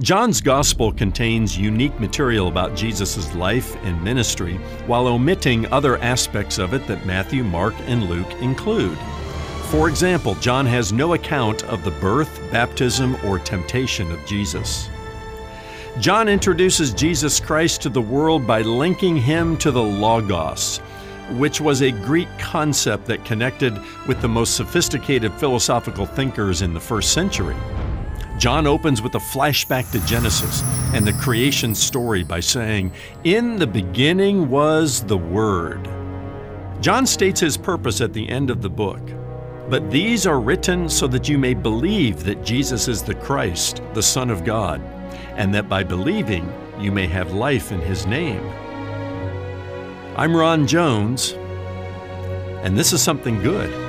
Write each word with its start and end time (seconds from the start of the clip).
John's 0.00 0.42
Gospel 0.42 0.92
contains 0.92 1.56
unique 1.56 1.98
material 1.98 2.48
about 2.48 2.76
Jesus' 2.76 3.34
life 3.34 3.76
and 3.82 4.02
ministry 4.04 4.56
while 4.86 5.06
omitting 5.06 5.64
other 5.72 5.96
aspects 5.98 6.58
of 6.58 6.74
it 6.74 6.86
that 6.86 7.06
Matthew, 7.06 7.42
Mark, 7.42 7.72
and 7.86 8.06
Luke 8.10 8.30
include. 8.42 8.98
For 9.70 9.88
example, 9.88 10.34
John 10.34 10.66
has 10.66 10.92
no 10.92 11.14
account 11.14 11.64
of 11.64 11.82
the 11.82 11.92
birth, 11.92 12.40
baptism, 12.52 13.16
or 13.24 13.38
temptation 13.38 14.12
of 14.12 14.26
Jesus. 14.26 14.90
John 15.98 16.28
introduces 16.28 16.92
Jesus 16.92 17.40
Christ 17.40 17.80
to 17.82 17.88
the 17.88 18.02
world 18.02 18.46
by 18.46 18.60
linking 18.60 19.16
him 19.16 19.56
to 19.58 19.70
the 19.70 19.82
Logos, 19.82 20.78
which 21.38 21.58
was 21.58 21.80
a 21.80 21.90
Greek 21.90 22.28
concept 22.38 23.06
that 23.06 23.24
connected 23.24 23.72
with 24.06 24.20
the 24.20 24.28
most 24.28 24.56
sophisticated 24.56 25.32
philosophical 25.34 26.04
thinkers 26.04 26.60
in 26.60 26.74
the 26.74 26.80
first 26.80 27.14
century. 27.14 27.56
John 28.38 28.66
opens 28.66 29.00
with 29.00 29.14
a 29.14 29.18
flashback 29.18 29.90
to 29.92 30.06
Genesis 30.06 30.62
and 30.92 31.06
the 31.06 31.14
creation 31.14 31.74
story 31.74 32.22
by 32.22 32.40
saying, 32.40 32.92
In 33.24 33.56
the 33.56 33.66
beginning 33.66 34.50
was 34.50 35.02
the 35.02 35.16
Word. 35.16 35.88
John 36.82 37.06
states 37.06 37.40
his 37.40 37.56
purpose 37.56 38.02
at 38.02 38.12
the 38.12 38.28
end 38.28 38.50
of 38.50 38.60
the 38.60 38.68
book. 38.68 39.00
But 39.70 39.90
these 39.90 40.26
are 40.26 40.38
written 40.38 40.88
so 40.88 41.08
that 41.08 41.28
you 41.28 41.38
may 41.38 41.54
believe 41.54 42.24
that 42.24 42.44
Jesus 42.44 42.88
is 42.88 43.02
the 43.02 43.14
Christ, 43.14 43.80
the 43.94 44.02
Son 44.02 44.30
of 44.30 44.44
God, 44.44 44.80
and 45.36 45.52
that 45.54 45.68
by 45.68 45.82
believing 45.82 46.52
you 46.78 46.92
may 46.92 47.06
have 47.06 47.32
life 47.32 47.72
in 47.72 47.80
His 47.80 48.06
name. 48.06 48.46
I'm 50.14 50.36
Ron 50.36 50.66
Jones, 50.66 51.32
and 52.62 52.76
this 52.76 52.92
is 52.92 53.02
something 53.02 53.42
good. 53.42 53.85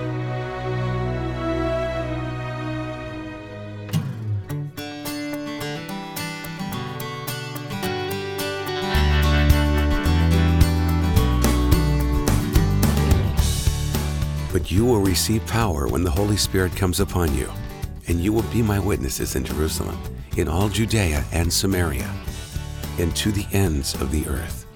Receive 15.17 15.47
power 15.47 15.87
when 15.87 16.03
the 16.03 16.11
Holy 16.11 16.37
Spirit 16.37 16.75
comes 16.75 16.99
upon 16.99 17.35
you, 17.35 17.51
and 18.07 18.19
you 18.19 18.31
will 18.31 18.43
be 18.53 18.61
my 18.61 18.77
witnesses 18.77 19.35
in 19.35 19.43
Jerusalem, 19.43 19.99
in 20.37 20.47
all 20.47 20.69
Judea 20.69 21.25
and 21.31 21.51
Samaria, 21.51 22.07
and 22.99 23.15
to 23.15 23.31
the 23.31 23.47
ends 23.51 23.95
of 23.95 24.11
the 24.11 24.27
earth. 24.27 24.67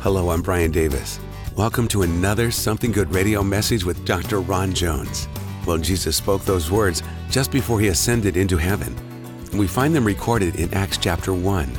Hello, 0.00 0.30
I'm 0.30 0.40
Brian 0.40 0.70
Davis. 0.70 1.20
Welcome 1.58 1.88
to 1.88 2.04
another 2.04 2.50
Something 2.50 2.90
Good 2.90 3.12
radio 3.12 3.42
message 3.42 3.84
with 3.84 4.02
Dr. 4.06 4.40
Ron 4.40 4.72
Jones. 4.72 5.28
Well, 5.66 5.76
Jesus 5.76 6.16
spoke 6.16 6.42
those 6.46 6.70
words 6.70 7.02
just 7.28 7.52
before 7.52 7.78
he 7.78 7.88
ascended 7.88 8.38
into 8.38 8.56
heaven. 8.56 8.96
We 9.52 9.66
find 9.66 9.94
them 9.94 10.06
recorded 10.06 10.56
in 10.56 10.72
Acts 10.72 10.96
chapter 10.96 11.34
1. 11.34 11.70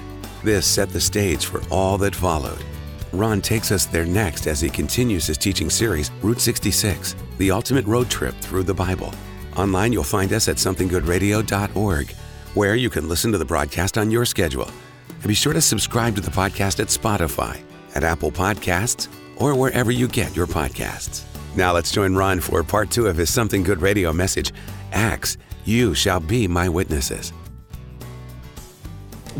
This 0.44 0.68
set 0.68 0.90
the 0.90 1.02
stage 1.02 1.48
for 1.48 1.64
all 1.72 1.98
that 1.98 2.14
followed. 2.14 2.64
Ron 3.12 3.42
takes 3.42 3.72
us 3.72 3.88
there 3.88 4.06
next 4.06 4.46
as 4.46 4.62
he 4.62 4.70
continues 4.70 5.26
his 5.26 5.40
teaching 5.40 5.72
series, 5.72 6.12
Route 6.22 6.42
66, 6.42 7.16
the 7.38 7.52
ultimate 7.52 7.86
road 7.86 8.10
trip 8.10 8.36
through 8.36 8.64
the 8.64 8.74
Bible. 8.74 9.14
Online, 9.56 9.94
you'll 9.94 10.04
find 10.04 10.32
us 10.34 10.48
at 10.48 10.58
somethinggoodradio.org, 10.58 12.12
where 12.54 12.76
you 12.76 12.90
can 12.90 13.08
listen 13.08 13.32
to 13.32 13.38
the 13.38 13.46
broadcast 13.46 13.98
on 13.98 14.12
your 14.12 14.26
schedule. 14.26 14.70
And 15.10 15.28
be 15.28 15.34
sure 15.34 15.54
to 15.54 15.62
subscribe 15.62 16.16
to 16.16 16.22
the 16.22 16.32
podcast 16.32 16.80
at 16.80 16.88
Spotify, 16.88 17.62
at 17.96 18.04
Apple 18.04 18.32
Podcasts, 18.32 19.08
or 19.38 19.56
wherever 19.56 19.92
you 19.92 20.08
get 20.08 20.36
your 20.36 20.48
podcasts. 20.48 21.24
Now 21.56 21.74
let's 21.74 21.92
join 21.92 22.16
Ron 22.16 22.40
for 22.40 22.64
part 22.64 22.90
two 22.90 23.08
of 23.08 23.16
his 23.16 23.32
Something 23.32 23.64
Good 23.64 23.82
radio 23.82 24.12
message 24.12 24.52
Acts, 24.92 25.38
you 25.66 25.94
shall 25.94 26.20
be 26.20 26.48
my 26.48 26.70
witnesses. 26.70 27.34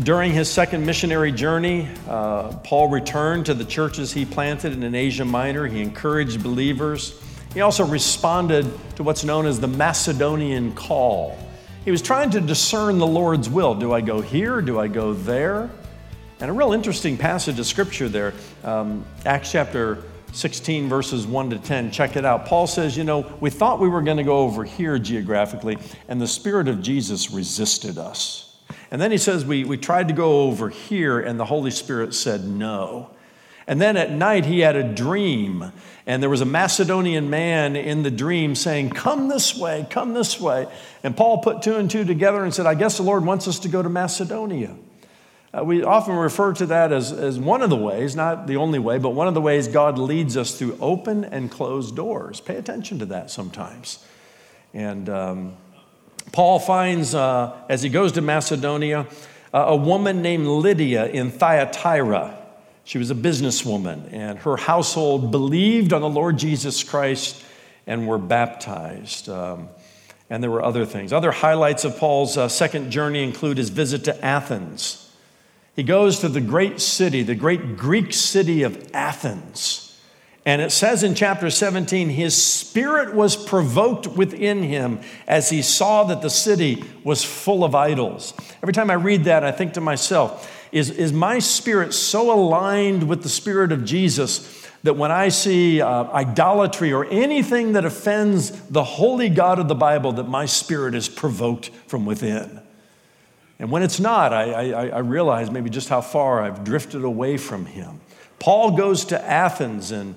During 0.02 0.32
his 0.32 0.50
second 0.50 0.84
missionary 0.84 1.30
journey, 1.30 1.88
uh, 2.08 2.48
Paul 2.64 2.88
returned 2.88 3.46
to 3.46 3.54
the 3.54 3.64
churches 3.64 4.12
he 4.12 4.24
planted 4.24 4.82
in 4.82 4.94
Asia 4.94 5.24
Minor. 5.24 5.66
He 5.68 5.80
encouraged 5.80 6.42
believers. 6.42 7.20
He 7.54 7.60
also 7.60 7.86
responded 7.86 8.70
to 8.96 9.02
what's 9.02 9.24
known 9.24 9.46
as 9.46 9.60
the 9.60 9.68
Macedonian 9.68 10.74
call. 10.74 11.38
He 11.84 11.90
was 11.90 12.02
trying 12.02 12.30
to 12.30 12.40
discern 12.40 12.98
the 12.98 13.06
Lord's 13.06 13.48
will. 13.48 13.74
Do 13.74 13.92
I 13.92 14.00
go 14.00 14.20
here? 14.20 14.60
Do 14.60 14.80
I 14.80 14.88
go 14.88 15.14
there? 15.14 15.70
And 16.40 16.50
a 16.50 16.52
real 16.52 16.72
interesting 16.72 17.16
passage 17.16 17.58
of 17.60 17.66
scripture 17.66 18.08
there, 18.08 18.34
um, 18.64 19.04
Acts 19.24 19.52
chapter 19.52 20.02
16, 20.32 20.88
verses 20.88 21.26
1 21.28 21.50
to 21.50 21.58
10. 21.58 21.92
Check 21.92 22.16
it 22.16 22.24
out. 22.24 22.46
Paul 22.46 22.66
says, 22.66 22.96
You 22.96 23.04
know, 23.04 23.32
we 23.40 23.50
thought 23.50 23.78
we 23.78 23.88
were 23.88 24.02
going 24.02 24.16
to 24.16 24.24
go 24.24 24.38
over 24.38 24.64
here 24.64 24.98
geographically, 24.98 25.78
and 26.08 26.20
the 26.20 26.26
Spirit 26.26 26.66
of 26.66 26.82
Jesus 26.82 27.30
resisted 27.30 27.98
us. 27.98 28.44
And 28.90 29.00
then 29.00 29.10
he 29.10 29.18
says, 29.18 29.44
we, 29.44 29.64
we 29.64 29.76
tried 29.76 30.08
to 30.08 30.14
go 30.14 30.42
over 30.42 30.68
here, 30.68 31.20
and 31.20 31.38
the 31.38 31.44
Holy 31.44 31.70
Spirit 31.70 32.14
said 32.14 32.44
no. 32.44 33.10
And 33.66 33.80
then 33.80 33.96
at 33.96 34.10
night, 34.10 34.44
he 34.44 34.60
had 34.60 34.76
a 34.76 34.82
dream, 34.82 35.72
and 36.06 36.22
there 36.22 36.28
was 36.28 36.42
a 36.42 36.46
Macedonian 36.46 37.30
man 37.30 37.76
in 37.76 38.02
the 38.02 38.10
dream 38.10 38.54
saying, 38.54 38.90
Come 38.90 39.28
this 39.28 39.56
way, 39.56 39.86
come 39.88 40.12
this 40.12 40.38
way. 40.38 40.66
And 41.02 41.16
Paul 41.16 41.38
put 41.38 41.62
two 41.62 41.76
and 41.76 41.90
two 41.90 42.04
together 42.04 42.44
and 42.44 42.52
said, 42.52 42.66
I 42.66 42.74
guess 42.74 42.98
the 42.98 43.02
Lord 43.02 43.24
wants 43.24 43.48
us 43.48 43.58
to 43.60 43.68
go 43.68 43.82
to 43.82 43.88
Macedonia. 43.88 44.76
Uh, 45.56 45.62
we 45.64 45.84
often 45.84 46.16
refer 46.16 46.52
to 46.52 46.66
that 46.66 46.92
as, 46.92 47.12
as 47.12 47.38
one 47.38 47.62
of 47.62 47.70
the 47.70 47.76
ways, 47.76 48.16
not 48.16 48.46
the 48.46 48.56
only 48.56 48.78
way, 48.78 48.98
but 48.98 49.10
one 49.10 49.28
of 49.28 49.34
the 49.34 49.40
ways 49.40 49.68
God 49.68 49.98
leads 49.98 50.36
us 50.36 50.58
through 50.58 50.76
open 50.80 51.24
and 51.24 51.50
closed 51.50 51.94
doors. 51.94 52.40
Pay 52.40 52.56
attention 52.56 52.98
to 52.98 53.06
that 53.06 53.30
sometimes. 53.30 54.04
And 54.72 55.08
um, 55.08 55.56
Paul 56.32 56.58
finds, 56.58 57.14
uh, 57.14 57.56
as 57.68 57.82
he 57.82 57.88
goes 57.88 58.12
to 58.12 58.20
Macedonia, 58.20 59.06
uh, 59.52 59.66
a 59.68 59.76
woman 59.76 60.20
named 60.20 60.46
Lydia 60.46 61.06
in 61.06 61.30
Thyatira. 61.30 62.43
She 62.84 62.98
was 62.98 63.10
a 63.10 63.14
businesswoman, 63.14 64.12
and 64.12 64.38
her 64.40 64.56
household 64.56 65.30
believed 65.30 65.92
on 65.92 66.02
the 66.02 66.08
Lord 66.08 66.38
Jesus 66.38 66.82
Christ 66.84 67.42
and 67.86 68.06
were 68.06 68.18
baptized. 68.18 69.28
Um, 69.28 69.68
and 70.30 70.42
there 70.42 70.50
were 70.50 70.62
other 70.62 70.84
things. 70.84 71.12
Other 71.12 71.30
highlights 71.30 71.84
of 71.84 71.96
Paul's 71.96 72.36
uh, 72.36 72.48
second 72.48 72.90
journey 72.90 73.22
include 73.22 73.58
his 73.58 73.70
visit 73.70 74.04
to 74.04 74.24
Athens. 74.24 75.12
He 75.76 75.82
goes 75.82 76.20
to 76.20 76.28
the 76.28 76.40
great 76.40 76.80
city, 76.80 77.22
the 77.22 77.34
great 77.34 77.76
Greek 77.76 78.12
city 78.12 78.62
of 78.62 78.90
Athens. 78.94 79.80
And 80.46 80.60
it 80.60 80.72
says 80.72 81.02
in 81.02 81.14
chapter 81.14 81.48
17, 81.48 82.10
his 82.10 82.40
spirit 82.40 83.14
was 83.14 83.34
provoked 83.34 84.06
within 84.06 84.62
him 84.62 85.00
as 85.26 85.48
he 85.48 85.62
saw 85.62 86.04
that 86.04 86.20
the 86.20 86.28
city 86.28 86.84
was 87.02 87.24
full 87.24 87.64
of 87.64 87.74
idols. 87.74 88.34
Every 88.62 88.74
time 88.74 88.90
I 88.90 88.94
read 88.94 89.24
that, 89.24 89.42
I 89.42 89.52
think 89.52 89.72
to 89.74 89.80
myself, 89.80 90.53
is, 90.74 90.90
is 90.90 91.12
my 91.12 91.38
spirit 91.38 91.94
so 91.94 92.32
aligned 92.32 93.08
with 93.08 93.22
the 93.22 93.28
spirit 93.28 93.70
of 93.70 93.84
Jesus 93.84 94.68
that 94.82 94.94
when 94.94 95.12
I 95.12 95.28
see 95.28 95.80
uh, 95.80 96.10
idolatry 96.10 96.92
or 96.92 97.04
anything 97.04 97.74
that 97.74 97.84
offends 97.84 98.50
the 98.62 98.82
holy 98.82 99.28
God 99.28 99.60
of 99.60 99.68
the 99.68 99.76
Bible, 99.76 100.10
that 100.14 100.28
my 100.28 100.46
spirit 100.46 100.96
is 100.96 101.08
provoked 101.08 101.68
from 101.86 102.04
within? 102.04 102.60
And 103.60 103.70
when 103.70 103.84
it's 103.84 104.00
not, 104.00 104.32
I, 104.32 104.72
I, 104.72 104.86
I 104.88 104.98
realize 104.98 105.48
maybe 105.48 105.70
just 105.70 105.88
how 105.88 106.00
far 106.00 106.42
I've 106.42 106.64
drifted 106.64 107.04
away 107.04 107.36
from 107.36 107.66
him. 107.66 108.00
Paul 108.40 108.76
goes 108.76 109.04
to 109.06 109.24
Athens 109.24 109.92
and 109.92 110.16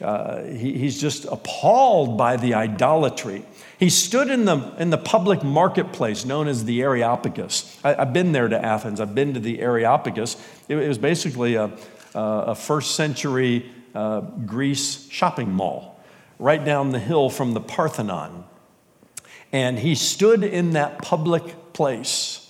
uh, 0.00 0.44
he, 0.44 0.78
he's 0.78 0.98
just 0.98 1.26
appalled 1.26 2.16
by 2.16 2.38
the 2.38 2.54
idolatry. 2.54 3.44
He 3.78 3.90
stood 3.90 4.30
in 4.30 4.44
the, 4.44 4.74
in 4.78 4.90
the 4.90 4.98
public 4.98 5.42
marketplace 5.42 6.24
known 6.24 6.48
as 6.48 6.64
the 6.64 6.82
Areopagus. 6.82 7.78
I, 7.84 7.94
have 7.94 8.12
been 8.12 8.32
there 8.32 8.48
to 8.48 8.64
Athens, 8.64 9.00
I've 9.00 9.14
been 9.14 9.34
to 9.34 9.40
the 9.40 9.60
Areopagus. 9.60 10.36
It, 10.68 10.76
it 10.76 10.88
was 10.88 10.98
basically 10.98 11.56
a, 11.56 11.76
a 12.14 12.54
first 12.54 12.94
century 12.94 13.70
uh, 13.94 14.20
Greece 14.20 15.08
shopping 15.10 15.52
mall 15.52 16.00
right 16.38 16.64
down 16.64 16.90
the 16.90 16.98
hill 16.98 17.30
from 17.30 17.52
the 17.52 17.60
Parthenon. 17.60 18.44
And 19.52 19.78
he 19.78 19.94
stood 19.94 20.42
in 20.42 20.72
that 20.72 20.98
public 21.02 21.72
place 21.72 22.40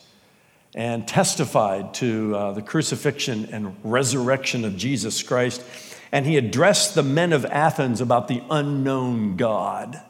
and 0.74 1.06
testified 1.06 1.94
to 1.94 2.34
uh, 2.34 2.52
the 2.52 2.62
crucifixion 2.62 3.46
and 3.52 3.76
resurrection 3.84 4.64
of 4.64 4.76
Jesus 4.76 5.22
Christ 5.22 5.62
and 6.14 6.26
he 6.26 6.36
addressed 6.36 6.94
the 6.94 7.02
men 7.02 7.32
of 7.32 7.44
Athens 7.46 8.00
about 8.00 8.28
the 8.28 8.40
unknown 8.48 9.34
God. 9.34 10.00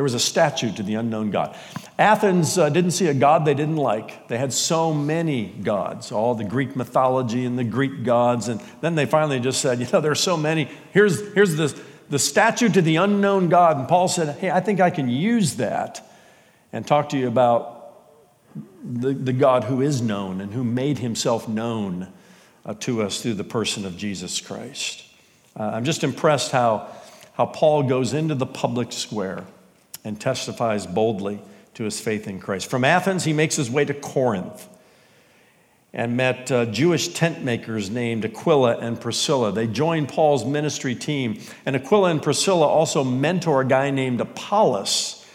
There 0.00 0.04
was 0.04 0.14
a 0.14 0.18
statue 0.18 0.72
to 0.76 0.82
the 0.82 0.94
unknown 0.94 1.30
God. 1.30 1.54
Athens 1.98 2.56
uh, 2.56 2.70
didn't 2.70 2.92
see 2.92 3.08
a 3.08 3.12
God 3.12 3.44
they 3.44 3.52
didn't 3.52 3.76
like. 3.76 4.28
They 4.28 4.38
had 4.38 4.50
so 4.50 4.94
many 4.94 5.44
gods, 5.44 6.10
all 6.10 6.34
the 6.34 6.42
Greek 6.42 6.74
mythology 6.74 7.44
and 7.44 7.58
the 7.58 7.64
Greek 7.64 8.02
gods. 8.02 8.48
And 8.48 8.62
then 8.80 8.94
they 8.94 9.04
finally 9.04 9.40
just 9.40 9.60
said, 9.60 9.78
you 9.80 9.86
know, 9.92 10.00
there's 10.00 10.20
so 10.20 10.38
many. 10.38 10.70
Here's, 10.92 11.34
here's 11.34 11.56
the, 11.56 11.78
the 12.08 12.18
statue 12.18 12.70
to 12.70 12.80
the 12.80 12.96
unknown 12.96 13.50
God. 13.50 13.76
And 13.76 13.86
Paul 13.86 14.08
said, 14.08 14.38
hey, 14.38 14.50
I 14.50 14.60
think 14.60 14.80
I 14.80 14.88
can 14.88 15.10
use 15.10 15.56
that 15.56 16.02
and 16.72 16.86
talk 16.86 17.10
to 17.10 17.18
you 17.18 17.28
about 17.28 17.94
the, 18.82 19.12
the 19.12 19.34
God 19.34 19.64
who 19.64 19.82
is 19.82 20.00
known 20.00 20.40
and 20.40 20.54
who 20.54 20.64
made 20.64 21.00
himself 21.00 21.46
known 21.46 22.10
uh, 22.64 22.72
to 22.80 23.02
us 23.02 23.20
through 23.20 23.34
the 23.34 23.44
person 23.44 23.84
of 23.84 23.98
Jesus 23.98 24.40
Christ. 24.40 25.04
Uh, 25.54 25.64
I'm 25.64 25.84
just 25.84 26.02
impressed 26.04 26.52
how, 26.52 26.88
how 27.34 27.44
Paul 27.44 27.82
goes 27.82 28.14
into 28.14 28.34
the 28.34 28.46
public 28.46 28.92
square 28.92 29.44
and 30.04 30.20
testifies 30.20 30.86
boldly 30.86 31.40
to 31.74 31.84
his 31.84 32.00
faith 32.00 32.26
in 32.26 32.40
Christ. 32.40 32.68
From 32.68 32.84
Athens, 32.84 33.24
he 33.24 33.32
makes 33.32 33.56
his 33.56 33.70
way 33.70 33.84
to 33.84 33.94
Corinth. 33.94 34.68
and 35.92 36.16
met 36.16 36.52
uh, 36.52 36.66
Jewish 36.66 37.08
tent 37.08 37.42
makers 37.42 37.90
named 37.90 38.24
Aquila 38.24 38.76
and 38.78 39.00
Priscilla. 39.00 39.50
They 39.50 39.66
joined 39.66 40.08
Paul's 40.08 40.44
ministry 40.44 40.94
team. 40.94 41.40
And 41.66 41.74
Aquila 41.74 42.10
and 42.10 42.22
Priscilla 42.22 42.66
also 42.66 43.02
mentor 43.02 43.62
a 43.62 43.64
guy 43.66 43.90
named 43.90 44.20
Apollos, 44.20 45.26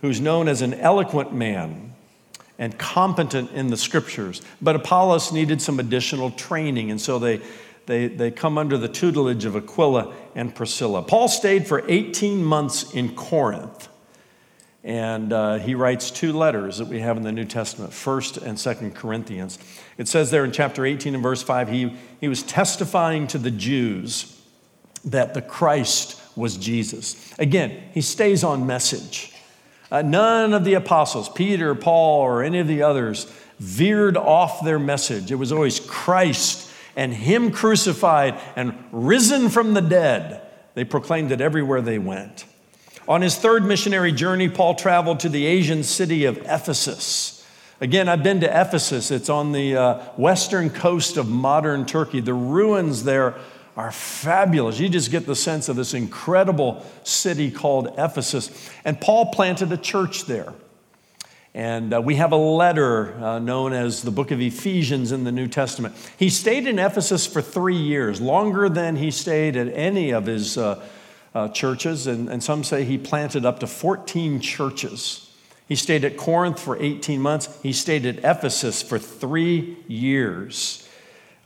who's 0.00 0.20
known 0.20 0.48
as 0.48 0.62
an 0.62 0.74
eloquent 0.74 1.32
man 1.32 1.92
and 2.58 2.76
competent 2.76 3.52
in 3.52 3.68
the 3.68 3.76
scriptures. 3.76 4.42
But 4.60 4.74
Apollos 4.74 5.32
needed 5.32 5.62
some 5.62 5.78
additional 5.78 6.30
training, 6.32 6.90
and 6.90 7.00
so 7.00 7.18
they, 7.18 7.40
they, 7.86 8.08
they 8.08 8.30
come 8.30 8.58
under 8.58 8.76
the 8.76 8.88
tutelage 8.88 9.44
of 9.44 9.54
Aquila 9.54 10.12
and 10.34 10.54
Priscilla. 10.54 11.02
Paul 11.02 11.28
stayed 11.28 11.66
for 11.66 11.84
18 11.88 12.42
months 12.42 12.92
in 12.92 13.14
Corinth. 13.14 13.88
And 14.82 15.32
uh, 15.32 15.58
he 15.58 15.74
writes 15.74 16.10
two 16.10 16.32
letters 16.32 16.78
that 16.78 16.88
we 16.88 17.00
have 17.00 17.16
in 17.16 17.22
the 17.22 17.32
New 17.32 17.44
Testament, 17.44 17.92
1st 17.92 18.42
and 18.42 18.56
2nd 18.56 18.94
Corinthians. 18.94 19.58
It 19.98 20.08
says 20.08 20.30
there 20.30 20.44
in 20.44 20.52
chapter 20.52 20.86
18 20.86 21.14
and 21.14 21.22
verse 21.22 21.42
5, 21.42 21.68
he, 21.68 21.94
he 22.20 22.28
was 22.28 22.42
testifying 22.42 23.26
to 23.28 23.38
the 23.38 23.50
Jews 23.50 24.40
that 25.04 25.34
the 25.34 25.42
Christ 25.42 26.20
was 26.34 26.56
Jesus. 26.56 27.34
Again, 27.38 27.82
he 27.92 28.00
stays 28.00 28.42
on 28.42 28.66
message. 28.66 29.34
Uh, 29.90 30.02
none 30.02 30.54
of 30.54 30.64
the 30.64 30.74
apostles, 30.74 31.28
Peter, 31.28 31.74
Paul, 31.74 32.20
or 32.20 32.42
any 32.42 32.58
of 32.60 32.68
the 32.68 32.82
others, 32.82 33.24
veered 33.58 34.16
off 34.16 34.64
their 34.64 34.78
message. 34.78 35.30
It 35.30 35.36
was 35.36 35.52
always 35.52 35.80
Christ 35.80 36.70
and 36.96 37.12
Him 37.12 37.50
crucified 37.50 38.40
and 38.56 38.74
risen 38.92 39.48
from 39.48 39.74
the 39.74 39.82
dead. 39.82 40.42
They 40.74 40.84
proclaimed 40.84 41.32
it 41.32 41.40
everywhere 41.40 41.82
they 41.82 41.98
went. 41.98 42.44
On 43.10 43.22
his 43.22 43.34
third 43.34 43.64
missionary 43.64 44.12
journey, 44.12 44.48
Paul 44.48 44.76
traveled 44.76 45.18
to 45.20 45.28
the 45.28 45.44
Asian 45.44 45.82
city 45.82 46.26
of 46.26 46.38
Ephesus. 46.46 47.44
Again, 47.80 48.08
I've 48.08 48.22
been 48.22 48.38
to 48.42 48.46
Ephesus. 48.46 49.10
It's 49.10 49.28
on 49.28 49.50
the 49.50 49.76
uh, 49.76 49.98
western 50.16 50.70
coast 50.70 51.16
of 51.16 51.28
modern 51.28 51.86
Turkey. 51.86 52.20
The 52.20 52.34
ruins 52.34 53.02
there 53.02 53.34
are 53.76 53.90
fabulous. 53.90 54.78
You 54.78 54.88
just 54.88 55.10
get 55.10 55.26
the 55.26 55.34
sense 55.34 55.68
of 55.68 55.74
this 55.74 55.92
incredible 55.92 56.86
city 57.02 57.50
called 57.50 57.92
Ephesus. 57.98 58.70
And 58.84 59.00
Paul 59.00 59.32
planted 59.32 59.72
a 59.72 59.76
church 59.76 60.26
there. 60.26 60.54
And 61.52 61.92
uh, 61.92 62.00
we 62.00 62.14
have 62.14 62.30
a 62.30 62.36
letter 62.36 63.14
uh, 63.14 63.40
known 63.40 63.72
as 63.72 64.02
the 64.02 64.12
book 64.12 64.30
of 64.30 64.40
Ephesians 64.40 65.10
in 65.10 65.24
the 65.24 65.32
New 65.32 65.48
Testament. 65.48 65.96
He 66.16 66.30
stayed 66.30 66.68
in 66.68 66.78
Ephesus 66.78 67.26
for 67.26 67.42
three 67.42 67.74
years, 67.74 68.20
longer 68.20 68.68
than 68.68 68.94
he 68.94 69.10
stayed 69.10 69.56
at 69.56 69.66
any 69.74 70.12
of 70.12 70.26
his 70.26 70.56
uh, 71.34 71.48
churches. 71.48 72.06
And, 72.06 72.28
and 72.28 72.42
some 72.42 72.64
say 72.64 72.84
he 72.84 72.98
planted 72.98 73.44
up 73.44 73.60
to 73.60 73.66
14 73.66 74.40
churches. 74.40 75.30
He 75.68 75.76
stayed 75.76 76.04
at 76.04 76.16
Corinth 76.16 76.58
for 76.58 76.76
18 76.82 77.20
months, 77.20 77.60
he 77.62 77.72
stayed 77.72 78.04
at 78.04 78.18
Ephesus 78.18 78.82
for 78.82 78.98
three 78.98 79.76
years 79.86 80.88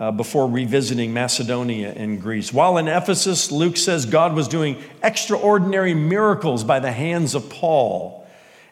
uh, 0.00 0.10
before 0.10 0.48
revisiting 0.48 1.12
Macedonia 1.12 1.92
and 1.94 2.20
Greece. 2.20 2.52
While 2.52 2.78
in 2.78 2.88
Ephesus, 2.88 3.52
Luke 3.52 3.76
says 3.76 4.06
God 4.06 4.34
was 4.34 4.48
doing 4.48 4.82
extraordinary 5.02 5.94
miracles 5.94 6.64
by 6.64 6.80
the 6.80 6.90
hands 6.90 7.34
of 7.34 7.50
Paul. 7.50 8.24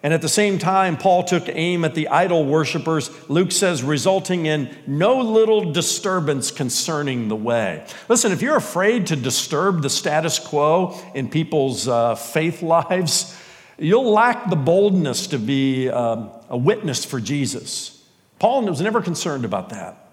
And 0.02 0.12
at 0.12 0.20
the 0.20 0.28
same 0.28 0.58
time, 0.58 0.96
Paul 0.96 1.22
took 1.22 1.48
aim 1.48 1.84
at 1.84 1.94
the 1.94 2.08
idol 2.08 2.44
worshippers, 2.44 3.10
Luke 3.30 3.52
says, 3.52 3.84
resulting 3.84 4.46
in 4.46 4.76
no 4.84 5.20
little 5.20 5.70
disturbance 5.70 6.50
concerning 6.50 7.28
the 7.28 7.36
way. 7.36 7.86
Listen, 8.08 8.32
if 8.32 8.42
you're 8.42 8.56
afraid 8.56 9.06
to 9.08 9.16
disturb 9.16 9.82
the 9.82 9.90
status 9.90 10.40
quo 10.40 10.98
in 11.14 11.30
people's 11.30 11.86
uh, 11.86 12.16
faith 12.16 12.62
lives, 12.62 13.38
you'll 13.78 14.10
lack 14.10 14.50
the 14.50 14.56
boldness 14.56 15.28
to 15.28 15.38
be 15.38 15.88
um, 15.88 16.30
a 16.48 16.56
witness 16.56 17.04
for 17.04 17.20
Jesus. 17.20 18.04
Paul 18.40 18.66
was 18.66 18.80
never 18.80 19.02
concerned 19.02 19.44
about 19.44 19.68
that 19.68 20.10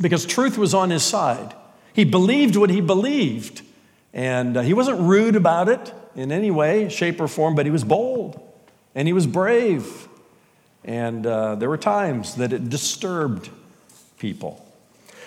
because 0.00 0.24
truth 0.24 0.56
was 0.56 0.72
on 0.72 0.88
his 0.88 1.02
side. 1.02 1.54
He 1.92 2.04
believed 2.04 2.56
what 2.56 2.70
he 2.70 2.80
believed, 2.80 3.60
and 4.14 4.56
uh, 4.56 4.62
he 4.62 4.72
wasn't 4.72 5.00
rude 5.00 5.36
about 5.36 5.68
it 5.68 5.92
in 6.14 6.32
any 6.32 6.50
way, 6.50 6.88
shape, 6.88 7.20
or 7.20 7.28
form, 7.28 7.54
but 7.54 7.66
he 7.66 7.70
was 7.70 7.84
bold 7.84 8.17
and 8.98 9.06
he 9.06 9.12
was 9.12 9.28
brave. 9.28 10.08
And 10.84 11.24
uh, 11.24 11.54
there 11.54 11.68
were 11.68 11.78
times 11.78 12.34
that 12.34 12.52
it 12.52 12.68
disturbed 12.68 13.48
people. 14.18 14.66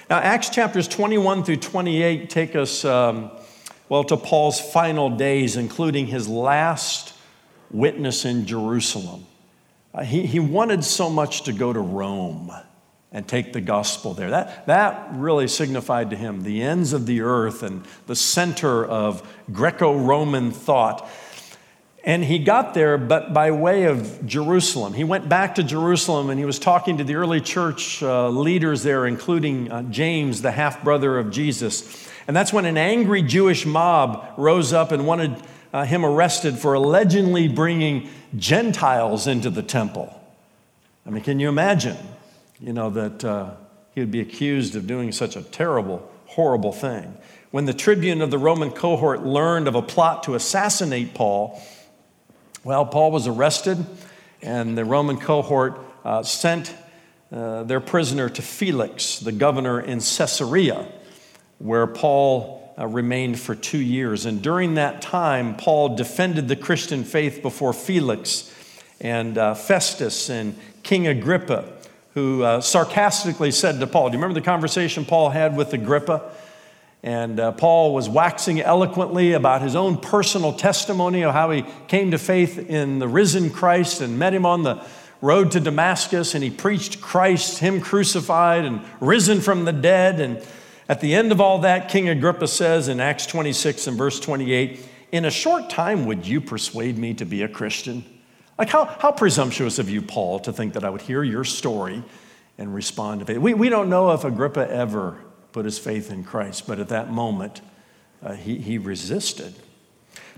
Now, 0.09 0.17
Acts 0.17 0.49
chapters 0.49 0.89
21 0.89 1.45
through 1.45 1.55
28 1.55 2.29
take 2.29 2.53
us, 2.53 2.83
um, 2.83 3.31
well, 3.87 4.03
to 4.03 4.17
Paul's 4.17 4.59
final 4.59 5.09
days, 5.09 5.55
including 5.55 6.07
his 6.07 6.27
last 6.27 7.13
witness 7.69 8.25
in 8.25 8.45
Jerusalem. 8.45 9.25
Uh, 9.93 10.03
he, 10.03 10.25
he 10.25 10.41
wanted 10.41 10.83
so 10.83 11.09
much 11.09 11.43
to 11.43 11.53
go 11.53 11.71
to 11.71 11.79
Rome 11.79 12.51
and 13.13 13.25
take 13.25 13.53
the 13.53 13.61
gospel 13.61 14.13
there. 14.13 14.31
That, 14.31 14.65
that 14.67 15.11
really 15.13 15.47
signified 15.47 16.09
to 16.09 16.17
him 16.17 16.43
the 16.43 16.61
ends 16.61 16.91
of 16.91 17.05
the 17.05 17.21
earth 17.21 17.63
and 17.63 17.85
the 18.07 18.17
center 18.17 18.83
of 18.83 19.25
Greco 19.53 19.97
Roman 19.97 20.51
thought. 20.51 21.09
And 22.03 22.23
he 22.23 22.39
got 22.39 22.73
there, 22.73 22.97
but 22.97 23.33
by 23.33 23.51
way 23.51 23.83
of 23.83 24.25
Jerusalem. 24.25 24.93
He 24.93 25.03
went 25.03 25.29
back 25.29 25.55
to 25.55 25.63
Jerusalem 25.63 26.29
and 26.29 26.39
he 26.39 26.45
was 26.45 26.57
talking 26.57 26.97
to 26.97 27.03
the 27.03 27.15
early 27.15 27.41
church 27.41 28.01
uh, 28.01 28.29
leaders 28.29 28.81
there, 28.81 29.05
including 29.05 29.71
uh, 29.71 29.83
James, 29.83 30.41
the 30.41 30.51
half 30.51 30.83
brother 30.83 31.19
of 31.19 31.29
Jesus. 31.29 32.09
And 32.27 32.35
that's 32.35 32.51
when 32.51 32.65
an 32.65 32.77
angry 32.77 33.21
Jewish 33.21 33.65
mob 33.65 34.33
rose 34.37 34.73
up 34.73 34.91
and 34.91 35.05
wanted 35.05 35.35
uh, 35.73 35.85
him 35.85 36.03
arrested 36.03 36.57
for 36.57 36.73
allegedly 36.73 37.47
bringing 37.47 38.09
Gentiles 38.35 39.27
into 39.27 39.49
the 39.49 39.63
temple. 39.63 40.19
I 41.05 41.11
mean, 41.11 41.23
can 41.23 41.39
you 41.39 41.49
imagine? 41.49 41.97
you 42.61 42.73
know, 42.73 42.89
that 42.91 43.25
uh, 43.25 43.51
he 43.93 43.99
would 43.99 44.11
be 44.11 44.21
accused 44.21 44.75
of 44.75 44.87
doing 44.87 45.11
such 45.11 45.35
a 45.35 45.41
terrible, 45.41 46.09
horrible 46.27 46.71
thing. 46.71 47.17
When 47.49 47.65
the 47.65 47.73
tribune 47.73 48.21
of 48.21 48.31
the 48.31 48.37
Roman 48.37 48.71
cohort 48.71 49.23
learned 49.23 49.67
of 49.67 49.75
a 49.75 49.81
plot 49.81 50.23
to 50.23 50.35
assassinate 50.35 51.13
Paul, 51.13 51.61
well, 52.63 52.85
Paul 52.85 53.11
was 53.11 53.27
arrested, 53.27 53.85
and 54.41 54.77
the 54.77 54.85
Roman 54.85 55.17
cohort 55.17 55.79
uh, 56.03 56.23
sent 56.23 56.73
uh, 57.31 57.63
their 57.63 57.79
prisoner 57.79 58.29
to 58.29 58.41
Felix, 58.41 59.19
the 59.19 59.31
governor 59.31 59.79
in 59.79 59.99
Caesarea, 59.99 60.87
where 61.59 61.87
Paul 61.87 62.73
uh, 62.77 62.87
remained 62.87 63.39
for 63.39 63.55
two 63.55 63.79
years. 63.79 64.25
And 64.25 64.41
during 64.41 64.75
that 64.75 65.01
time, 65.01 65.55
Paul 65.55 65.95
defended 65.95 66.47
the 66.47 66.55
Christian 66.55 67.03
faith 67.03 67.41
before 67.41 67.73
Felix 67.73 68.53
and 68.99 69.37
uh, 69.37 69.53
Festus 69.53 70.29
and 70.29 70.55
King 70.83 71.07
Agrippa 71.07 71.65
who 72.13 72.43
uh, 72.43 72.61
sarcastically 72.61 73.51
said 73.51 73.79
to 73.79 73.87
Paul, 73.87 74.09
Do 74.09 74.13
you 74.13 74.21
remember 74.21 74.39
the 74.39 74.45
conversation 74.45 75.05
Paul 75.05 75.29
had 75.29 75.55
with 75.55 75.73
Agrippa? 75.73 76.31
And 77.03 77.39
uh, 77.39 77.51
Paul 77.53 77.95
was 77.95 78.07
waxing 78.07 78.61
eloquently 78.61 79.33
about 79.33 79.63
his 79.63 79.75
own 79.75 79.97
personal 79.97 80.53
testimony 80.53 81.23
of 81.23 81.33
how 81.33 81.49
he 81.49 81.65
came 81.87 82.11
to 82.11 82.19
faith 82.19 82.59
in 82.59 82.99
the 82.99 83.07
risen 83.07 83.49
Christ 83.49 84.01
and 84.01 84.19
met 84.19 84.33
him 84.33 84.45
on 84.45 84.61
the 84.63 84.85
road 85.19 85.51
to 85.51 85.59
Damascus. 85.59 86.35
And 86.35 86.43
he 86.43 86.51
preached 86.51 87.01
Christ, 87.01 87.57
him 87.57 87.81
crucified 87.81 88.65
and 88.65 88.81
risen 88.99 89.41
from 89.41 89.65
the 89.65 89.73
dead. 89.73 90.19
And 90.19 90.45
at 90.87 91.01
the 91.01 91.15
end 91.15 91.31
of 91.31 91.41
all 91.41 91.59
that, 91.59 91.89
King 91.89 92.07
Agrippa 92.07 92.47
says 92.47 92.87
in 92.87 92.99
Acts 92.99 93.25
26 93.25 93.87
and 93.87 93.97
verse 93.97 94.19
28 94.19 94.85
In 95.11 95.25
a 95.25 95.31
short 95.31 95.71
time, 95.71 96.05
would 96.05 96.27
you 96.27 96.39
persuade 96.39 96.99
me 96.99 97.15
to 97.15 97.25
be 97.25 97.41
a 97.41 97.47
Christian? 97.47 98.03
Like, 98.59 98.69
how, 98.69 98.85
how 98.85 99.11
presumptuous 99.11 99.79
of 99.79 99.89
you, 99.89 100.03
Paul, 100.03 100.39
to 100.41 100.53
think 100.53 100.73
that 100.73 100.83
I 100.83 100.91
would 100.91 101.01
hear 101.01 101.23
your 101.23 101.45
story 101.45 102.03
and 102.59 102.75
respond 102.75 103.21
to 103.21 103.25
faith. 103.25 103.37
We, 103.37 103.55
we 103.55 103.69
don't 103.69 103.89
know 103.89 104.11
if 104.11 104.23
Agrippa 104.23 104.69
ever 104.69 105.17
put 105.51 105.65
his 105.65 105.79
faith 105.79 106.11
in 106.11 106.23
Christ, 106.23 106.67
but 106.67 106.79
at 106.79 106.89
that 106.89 107.11
moment, 107.11 107.61
uh, 108.23 108.33
he, 108.33 108.57
he 108.57 108.77
resisted. 108.77 109.53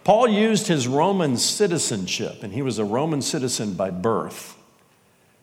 Paul 0.04 0.28
used 0.28 0.68
his 0.68 0.88
Roman 0.88 1.38
citizenship, 1.38 2.44
and 2.44 2.54
he 2.54 2.62
was 2.62 2.80
a 2.80 2.86
Roman 2.86 3.22
citizen 3.22 3.74
by 3.74 3.90
birth. 3.90 4.58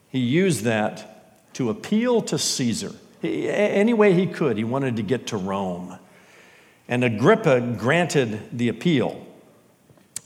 He 0.08 0.18
used 0.18 0.64
that 0.64 1.54
to 1.54 1.70
appeal 1.70 2.20
to 2.22 2.38
Caesar. 2.38 2.92
He, 3.22 3.48
any 3.48 3.94
way 3.94 4.12
he 4.12 4.26
could, 4.26 4.56
he 4.56 4.64
wanted 4.64 4.96
to 4.96 5.02
get 5.02 5.28
to 5.28 5.36
Rome. 5.36 5.98
And 6.88 7.04
Agrippa 7.04 7.60
granted 7.78 8.40
the 8.52 8.68
appeal 8.68 9.26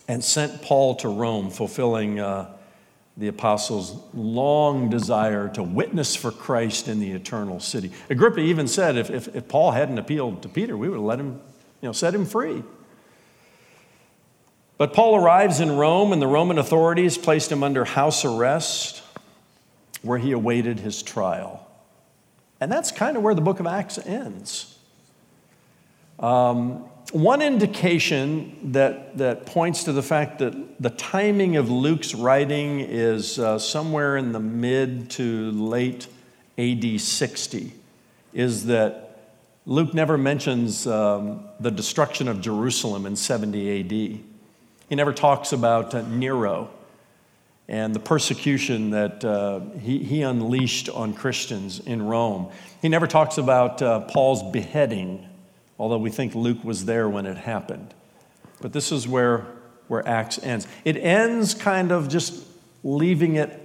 and 0.08 0.22
sent 0.22 0.62
Paul 0.62 0.96
to 0.96 1.08
Rome, 1.08 1.50
fulfilling 1.50 2.20
uh, 2.20 2.53
the 3.16 3.28
apostles' 3.28 3.96
long 4.12 4.90
desire 4.90 5.48
to 5.50 5.62
witness 5.62 6.16
for 6.16 6.32
Christ 6.32 6.88
in 6.88 6.98
the 6.98 7.12
eternal 7.12 7.60
city. 7.60 7.92
Agrippa 8.10 8.40
even 8.40 8.66
said 8.66 8.96
if, 8.96 9.08
if, 9.08 9.34
if 9.36 9.46
Paul 9.46 9.70
hadn't 9.70 9.98
appealed 9.98 10.42
to 10.42 10.48
Peter, 10.48 10.76
we 10.76 10.88
would 10.88 10.96
have 10.96 11.04
let 11.04 11.20
him, 11.20 11.40
you 11.80 11.88
know, 11.88 11.92
set 11.92 12.14
him 12.14 12.26
free. 12.26 12.64
But 14.76 14.92
Paul 14.92 15.14
arrives 15.14 15.60
in 15.60 15.76
Rome, 15.76 16.12
and 16.12 16.20
the 16.20 16.26
Roman 16.26 16.58
authorities 16.58 17.16
placed 17.16 17.52
him 17.52 17.62
under 17.62 17.84
house 17.84 18.24
arrest, 18.24 19.02
where 20.02 20.18
he 20.18 20.32
awaited 20.32 20.80
his 20.80 21.00
trial. 21.00 21.64
And 22.60 22.72
that's 22.72 22.90
kind 22.90 23.16
of 23.16 23.22
where 23.22 23.34
the 23.34 23.40
book 23.40 23.60
of 23.60 23.66
Acts 23.66 23.98
ends. 23.98 24.76
Um, 26.18 26.86
one 27.14 27.42
indication 27.42 28.72
that, 28.72 29.16
that 29.18 29.46
points 29.46 29.84
to 29.84 29.92
the 29.92 30.02
fact 30.02 30.40
that 30.40 30.82
the 30.82 30.90
timing 30.90 31.54
of 31.54 31.70
Luke's 31.70 32.12
writing 32.12 32.80
is 32.80 33.38
uh, 33.38 33.56
somewhere 33.56 34.16
in 34.16 34.32
the 34.32 34.40
mid 34.40 35.10
to 35.10 35.52
late 35.52 36.08
AD 36.58 37.00
60 37.00 37.72
is 38.32 38.66
that 38.66 39.30
Luke 39.64 39.94
never 39.94 40.18
mentions 40.18 40.88
um, 40.88 41.44
the 41.60 41.70
destruction 41.70 42.26
of 42.26 42.40
Jerusalem 42.40 43.06
in 43.06 43.14
70 43.14 43.80
AD. 43.80 43.92
He 43.92 44.24
never 44.90 45.12
talks 45.12 45.52
about 45.52 45.94
uh, 45.94 46.02
Nero 46.02 46.68
and 47.68 47.94
the 47.94 48.00
persecution 48.00 48.90
that 48.90 49.24
uh, 49.24 49.60
he, 49.78 50.00
he, 50.00 50.22
unleashed 50.22 50.88
on 50.88 51.14
Christians 51.14 51.78
in 51.78 52.02
Rome. 52.02 52.50
He 52.82 52.88
never 52.88 53.06
talks 53.06 53.38
about 53.38 53.80
uh, 53.80 54.00
Paul's 54.00 54.42
beheading, 54.50 55.28
although 55.78 55.98
we 55.98 56.10
think 56.10 56.34
Luke 56.34 56.62
was 56.64 56.84
there 56.84 57.08
when 57.08 57.26
it 57.26 57.36
happened. 57.36 57.94
But 58.60 58.72
this 58.72 58.92
is 58.92 59.06
where, 59.06 59.46
where 59.88 60.06
Acts 60.08 60.38
ends. 60.42 60.66
It 60.84 60.96
ends 60.96 61.54
kind 61.54 61.92
of 61.92 62.08
just 62.08 62.44
leaving 62.82 63.36
it 63.36 63.60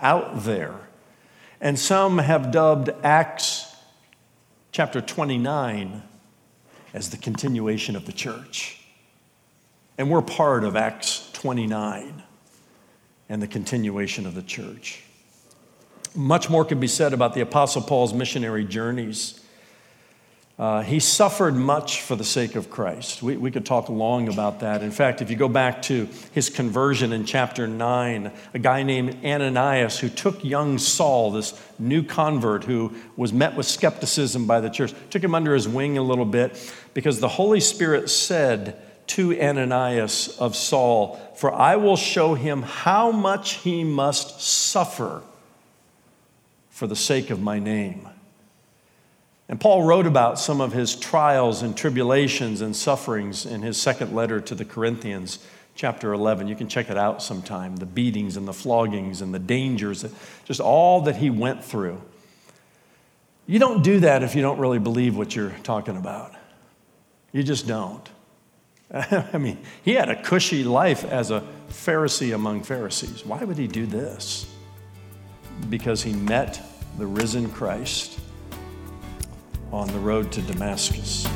out 0.00 0.44
there. 0.44 0.74
And 1.60 1.78
some 1.78 2.18
have 2.18 2.50
dubbed 2.50 2.90
Acts 3.02 3.74
chapter 4.72 5.00
29 5.00 6.02
as 6.94 7.10
the 7.10 7.16
continuation 7.16 7.96
of 7.96 8.06
the 8.06 8.12
church. 8.12 8.80
And 9.98 10.10
we're 10.10 10.22
part 10.22 10.64
of 10.64 10.76
Acts 10.76 11.30
29 11.32 12.22
and 13.28 13.42
the 13.42 13.46
continuation 13.46 14.26
of 14.26 14.34
the 14.34 14.42
church. 14.42 15.02
Much 16.14 16.50
more 16.50 16.64
can 16.64 16.80
be 16.80 16.86
said 16.86 17.12
about 17.12 17.34
the 17.34 17.40
Apostle 17.40 17.82
Paul's 17.82 18.12
missionary 18.12 18.64
journeys. 18.64 19.39
Uh, 20.60 20.82
he 20.82 21.00
suffered 21.00 21.54
much 21.54 22.02
for 22.02 22.16
the 22.16 22.24
sake 22.24 22.54
of 22.54 22.68
Christ. 22.68 23.22
We, 23.22 23.38
we 23.38 23.50
could 23.50 23.64
talk 23.64 23.88
long 23.88 24.28
about 24.28 24.60
that. 24.60 24.82
In 24.82 24.90
fact, 24.90 25.22
if 25.22 25.30
you 25.30 25.36
go 25.36 25.48
back 25.48 25.80
to 25.84 26.06
his 26.32 26.50
conversion 26.50 27.14
in 27.14 27.24
chapter 27.24 27.66
9, 27.66 28.30
a 28.52 28.58
guy 28.58 28.82
named 28.82 29.24
Ananias 29.24 29.98
who 29.98 30.10
took 30.10 30.44
young 30.44 30.76
Saul, 30.76 31.30
this 31.30 31.58
new 31.78 32.02
convert 32.02 32.64
who 32.64 32.94
was 33.16 33.32
met 33.32 33.56
with 33.56 33.64
skepticism 33.64 34.46
by 34.46 34.60
the 34.60 34.68
church, 34.68 34.92
took 35.08 35.24
him 35.24 35.34
under 35.34 35.54
his 35.54 35.66
wing 35.66 35.96
a 35.96 36.02
little 36.02 36.26
bit 36.26 36.70
because 36.92 37.20
the 37.20 37.28
Holy 37.28 37.60
Spirit 37.60 38.10
said, 38.10 38.76
to 39.06 39.36
Ananias 39.40 40.36
of 40.38 40.54
Saul, 40.54 41.18
For 41.34 41.52
I 41.52 41.76
will 41.76 41.96
show 41.96 42.34
him 42.34 42.62
how 42.62 43.10
much 43.10 43.54
he 43.54 43.82
must 43.82 44.40
suffer 44.40 45.22
for 46.68 46.86
the 46.86 46.94
sake 46.94 47.30
of 47.30 47.40
my 47.40 47.58
name. 47.58 48.06
And 49.50 49.60
Paul 49.60 49.82
wrote 49.82 50.06
about 50.06 50.38
some 50.38 50.60
of 50.60 50.72
his 50.72 50.94
trials 50.94 51.62
and 51.62 51.76
tribulations 51.76 52.60
and 52.60 52.74
sufferings 52.74 53.44
in 53.44 53.62
his 53.62 53.76
second 53.82 54.14
letter 54.14 54.40
to 54.40 54.54
the 54.54 54.64
Corinthians, 54.64 55.40
chapter 55.74 56.12
11. 56.12 56.46
You 56.46 56.54
can 56.54 56.68
check 56.68 56.88
it 56.88 56.96
out 56.96 57.20
sometime 57.20 57.74
the 57.74 57.84
beatings 57.84 58.36
and 58.36 58.46
the 58.46 58.52
floggings 58.52 59.20
and 59.22 59.34
the 59.34 59.40
dangers, 59.40 60.06
just 60.44 60.60
all 60.60 61.00
that 61.00 61.16
he 61.16 61.30
went 61.30 61.64
through. 61.64 62.00
You 63.48 63.58
don't 63.58 63.82
do 63.82 63.98
that 64.00 64.22
if 64.22 64.36
you 64.36 64.40
don't 64.40 64.60
really 64.60 64.78
believe 64.78 65.16
what 65.16 65.34
you're 65.34 65.56
talking 65.64 65.96
about. 65.96 66.32
You 67.32 67.42
just 67.42 67.66
don't. 67.66 68.08
I 68.92 69.36
mean, 69.36 69.58
he 69.82 69.94
had 69.94 70.10
a 70.10 70.22
cushy 70.22 70.62
life 70.62 71.04
as 71.04 71.32
a 71.32 71.42
Pharisee 71.70 72.32
among 72.32 72.62
Pharisees. 72.62 73.26
Why 73.26 73.42
would 73.42 73.58
he 73.58 73.66
do 73.66 73.84
this? 73.84 74.46
Because 75.68 76.04
he 76.04 76.12
met 76.12 76.62
the 76.98 77.06
risen 77.06 77.50
Christ 77.50 78.20
on 79.72 79.88
the 79.88 79.98
road 79.98 80.30
to 80.32 80.42
Damascus. 80.42 81.26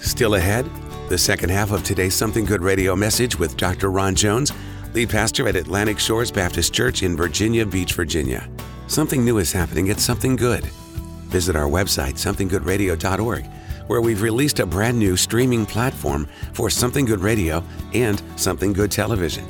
Still 0.00 0.34
ahead, 0.36 0.68
the 1.08 1.18
second 1.18 1.50
half 1.50 1.72
of 1.72 1.82
today's 1.82 2.14
Something 2.14 2.44
Good 2.44 2.62
radio 2.62 2.94
message 2.94 3.38
with 3.38 3.56
Dr. 3.56 3.90
Ron 3.90 4.14
Jones, 4.14 4.52
lead 4.92 5.10
pastor 5.10 5.48
at 5.48 5.56
Atlantic 5.56 5.98
Shores 5.98 6.30
Baptist 6.30 6.72
Church 6.72 7.02
in 7.02 7.16
Virginia 7.16 7.66
Beach, 7.66 7.94
Virginia. 7.94 8.48
Something 8.86 9.24
new 9.24 9.38
is 9.38 9.52
happening 9.52 9.90
at 9.90 9.98
Something 9.98 10.36
Good 10.36 10.64
visit 11.34 11.56
our 11.56 11.68
website, 11.68 12.14
somethinggoodradio.org, 12.14 13.44
where 13.88 14.00
we've 14.00 14.22
released 14.22 14.60
a 14.60 14.66
brand 14.66 14.96
new 14.96 15.16
streaming 15.16 15.66
platform 15.66 16.28
for 16.52 16.70
Something 16.70 17.04
Good 17.04 17.18
Radio 17.18 17.64
and 17.92 18.22
Something 18.36 18.72
Good 18.72 18.92
Television, 18.92 19.44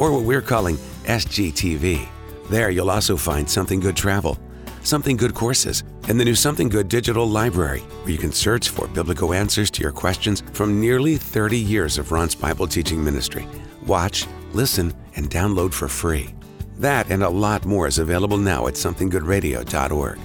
or 0.00 0.10
what 0.10 0.24
we're 0.24 0.42
calling 0.42 0.76
SGTV. 1.06 2.06
There 2.50 2.70
you'll 2.70 2.90
also 2.90 3.16
find 3.16 3.48
Something 3.48 3.80
Good 3.80 3.96
Travel, 3.96 4.38
Something 4.82 5.16
Good 5.16 5.34
Courses, 5.34 5.82
and 6.08 6.20
the 6.20 6.24
new 6.24 6.34
Something 6.34 6.68
Good 6.68 6.88
Digital 6.88 7.26
Library, 7.28 7.80
where 7.80 8.10
you 8.10 8.18
can 8.18 8.32
search 8.32 8.68
for 8.68 8.86
biblical 8.88 9.32
answers 9.32 9.70
to 9.72 9.82
your 9.82 9.92
questions 9.92 10.42
from 10.52 10.80
nearly 10.80 11.16
30 11.16 11.58
years 11.58 11.98
of 11.98 12.12
Ron's 12.12 12.34
Bible 12.34 12.66
teaching 12.66 13.02
ministry. 13.02 13.46
Watch, 13.86 14.26
listen, 14.52 14.94
and 15.16 15.30
download 15.30 15.72
for 15.72 15.88
free. 15.88 16.34
That 16.78 17.10
and 17.10 17.22
a 17.22 17.28
lot 17.28 17.64
more 17.64 17.86
is 17.86 17.98
available 17.98 18.38
now 18.38 18.66
at 18.66 18.74
somethinggoodradio.org. 18.74 20.18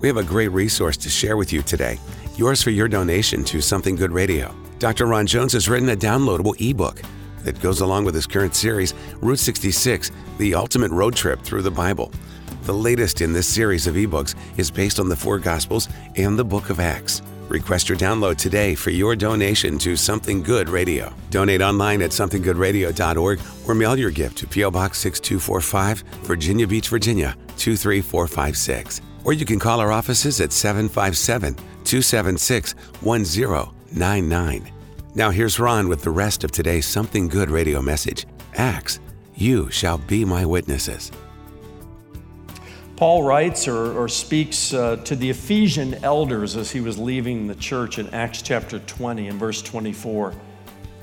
We 0.00 0.08
have 0.08 0.16
a 0.16 0.24
great 0.24 0.48
resource 0.48 0.96
to 0.98 1.08
share 1.08 1.36
with 1.36 1.52
you 1.52 1.62
today. 1.62 1.98
Yours 2.36 2.62
for 2.62 2.70
your 2.70 2.88
donation 2.88 3.44
to 3.44 3.60
Something 3.60 3.96
Good 3.96 4.12
Radio. 4.12 4.54
Dr. 4.78 5.06
Ron 5.06 5.26
Jones 5.26 5.52
has 5.52 5.68
written 5.68 5.88
a 5.90 5.96
downloadable 5.96 6.60
ebook 6.60 7.00
that 7.44 7.60
goes 7.60 7.80
along 7.80 8.04
with 8.04 8.14
his 8.14 8.26
current 8.26 8.54
series, 8.54 8.94
Route 9.20 9.38
66 9.38 10.10
The 10.38 10.54
Ultimate 10.54 10.90
Road 10.90 11.14
Trip 11.14 11.40
Through 11.40 11.62
the 11.62 11.70
Bible. 11.70 12.12
The 12.64 12.74
latest 12.74 13.20
in 13.20 13.32
this 13.32 13.46
series 13.46 13.86
of 13.86 13.94
ebooks 13.94 14.34
is 14.56 14.70
based 14.70 14.98
on 14.98 15.08
the 15.08 15.16
four 15.16 15.38
Gospels 15.38 15.88
and 16.16 16.38
the 16.38 16.44
book 16.44 16.70
of 16.70 16.80
Acts. 16.80 17.22
Request 17.48 17.88
your 17.88 17.98
download 17.98 18.36
today 18.36 18.74
for 18.74 18.90
your 18.90 19.14
donation 19.14 19.78
to 19.78 19.96
Something 19.96 20.42
Good 20.42 20.68
Radio. 20.68 21.14
Donate 21.30 21.60
online 21.60 22.00
at 22.02 22.10
somethinggoodradio.org 22.10 23.40
or 23.66 23.74
mail 23.74 23.98
your 23.98 24.10
gift 24.10 24.38
to 24.38 24.46
P.O. 24.46 24.70
Box 24.70 24.98
6245, 24.98 26.00
Virginia 26.26 26.66
Beach, 26.66 26.88
Virginia 26.88 27.36
23456 27.56 29.02
or 29.24 29.32
you 29.32 29.44
can 29.44 29.58
call 29.58 29.80
our 29.80 29.90
offices 29.90 30.40
at 30.40 30.52
757 30.52 31.54
276 31.54 32.72
1099. 33.00 34.73
Now, 35.16 35.30
here's 35.30 35.60
Ron 35.60 35.86
with 35.86 36.02
the 36.02 36.10
rest 36.10 36.42
of 36.42 36.50
today's 36.50 36.86
Something 36.86 37.28
Good 37.28 37.48
radio 37.48 37.80
message 37.80 38.26
Acts, 38.56 38.98
you 39.36 39.70
shall 39.70 39.96
be 39.96 40.24
my 40.24 40.44
witnesses. 40.44 41.12
Paul 42.96 43.22
writes 43.22 43.68
or, 43.68 43.96
or 43.96 44.08
speaks 44.08 44.74
uh, 44.74 44.96
to 45.04 45.14
the 45.14 45.30
Ephesian 45.30 45.94
elders 46.02 46.56
as 46.56 46.72
he 46.72 46.80
was 46.80 46.98
leaving 46.98 47.46
the 47.46 47.54
church 47.54 48.00
in 48.00 48.08
Acts 48.08 48.42
chapter 48.42 48.80
20 48.80 49.28
and 49.28 49.38
verse 49.38 49.62
24. 49.62 50.34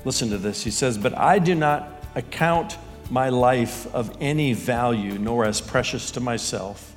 Listen 0.04 0.28
to 0.28 0.36
this. 0.36 0.62
He 0.62 0.70
says, 0.70 0.98
But 0.98 1.16
I 1.16 1.38
do 1.38 1.54
not 1.54 2.04
account 2.14 2.76
my 3.08 3.30
life 3.30 3.86
of 3.94 4.14
any 4.20 4.52
value, 4.52 5.18
nor 5.18 5.46
as 5.46 5.62
precious 5.62 6.10
to 6.10 6.20
myself 6.20 6.92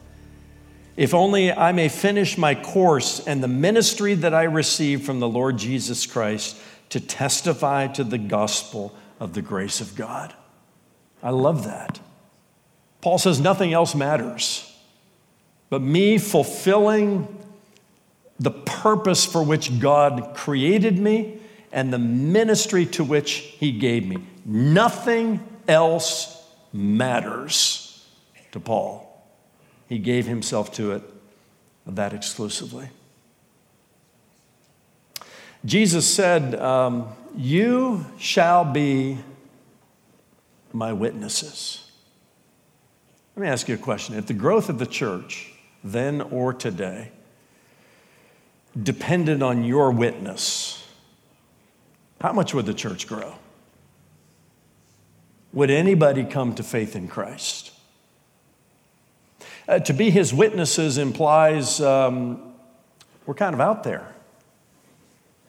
if 0.98 1.13
only 1.13 1.51
I 1.51 1.74
may 1.74 1.89
finish 1.89 2.38
my 2.38 2.55
course 2.55 3.19
and 3.27 3.43
the 3.43 3.50
ministry 3.50 4.13
that 4.15 4.34
I 4.34 4.43
received 4.43 5.03
from 5.05 5.19
the 5.19 5.27
Lord 5.27 5.57
Jesus 5.57 6.05
Christ 6.05 6.57
to 6.89 7.00
testify 7.00 7.88
to 7.88 8.04
the 8.04 8.18
gospel 8.18 8.96
of 9.20 9.34
the 9.34 9.42
grace 9.42 9.82
of 9.82 9.96
God. 9.96 10.34
I 11.24 11.30
love 11.32 11.65
that. 11.65 12.00
Paul 13.01 13.18
says 13.18 13.39
nothing 13.39 13.74
else 13.74 13.96
matters 13.96 14.72
but 15.70 15.82
me 15.82 16.18
fulfilling 16.18 17.27
the 18.39 18.51
purpose 18.51 19.25
for 19.25 19.44
which 19.44 19.80
God 19.80 20.34
created 20.36 21.00
me 21.00 21.39
and 21.72 21.92
the 21.92 22.00
ministry 22.00 22.86
to 22.88 23.04
which 23.04 23.32
He 23.32 23.72
gave 23.72 24.08
me. 24.08 24.25
Nothing 24.46 25.46
else 25.68 26.44
matters 26.72 28.08
to 28.51 28.60
Paul. 28.60 29.01
He 29.89 30.00
gave 30.00 30.25
himself 30.25 30.74
to 30.74 30.94
it 30.94 31.04
that 31.86 32.13
exclusively. 32.13 32.89
Jesus 35.65 36.07
said, 36.07 36.55
um, 36.55 37.07
You 37.36 38.05
shall 38.19 38.63
be 38.63 39.17
my 40.72 40.93
witnesses. 40.93 41.89
Let 43.36 43.41
me 43.41 43.48
ask 43.48 43.67
you 43.67 43.75
a 43.75 43.79
question. 43.79 44.15
If 44.15 44.27
the 44.27 44.34
growth 44.34 44.69
of 44.69 44.79
the 44.79 44.86
church, 44.86 45.51
then 45.84 46.22
or 46.22 46.53
today, 46.53 47.12
depended 48.81 49.41
on 49.41 49.63
your 49.63 49.91
witness, 49.91 50.88
how 52.22 52.34
much 52.34 52.53
would 52.53 52.65
the 52.65 52.74
church 52.74 53.07
grow? 53.07 53.36
Would 55.53 55.69
anybody 55.69 56.24
come 56.24 56.53
to 56.55 56.63
faith 56.63 56.95
in 56.95 57.07
Christ? 57.07 57.72
Uh, 59.67 59.79
to 59.79 59.93
be 59.93 60.12
his 60.12 60.34
witnesses 60.34 60.98
implies 60.98 61.81
um, 61.81 62.53
we're 63.25 63.34
kind 63.34 63.53
of 63.53 63.62
out 63.62 63.84
there, 63.84 64.14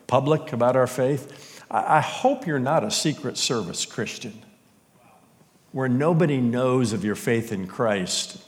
public 0.07 0.53
about 0.53 0.77
our 0.77 0.87
faith. 0.87 1.65
I, 1.71 1.99
I 1.99 2.01
hope 2.01 2.47
you're 2.47 2.59
not 2.59 2.85
a 2.85 2.91
Secret 2.91 3.37
Service 3.37 3.85
Christian 3.87 4.43
where 5.73 5.89
nobody 5.89 6.41
knows 6.41 6.93
of 6.93 7.05
your 7.05 7.15
faith 7.15 7.53
in 7.53 7.67
Christ 7.67 8.39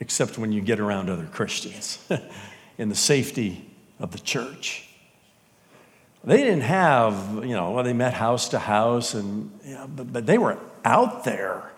except 0.00 0.38
when 0.38 0.50
you 0.50 0.62
get 0.62 0.80
around 0.80 1.10
other 1.10 1.26
Christians 1.26 1.98
in 2.78 2.88
the 2.88 2.94
safety 2.94 3.70
of 3.98 4.12
the 4.12 4.18
church. 4.18 4.88
They 6.24 6.38
didn't 6.38 6.62
have, 6.62 7.44
you 7.44 7.54
know, 7.54 7.72
well, 7.72 7.84
they 7.84 7.92
met 7.92 8.14
house 8.14 8.48
to 8.50 8.58
house, 8.58 9.12
and, 9.12 9.50
you 9.62 9.74
know, 9.74 9.86
but, 9.86 10.10
but 10.10 10.26
they 10.26 10.38
were 10.38 10.58
out 10.84 11.24
there 11.24 11.70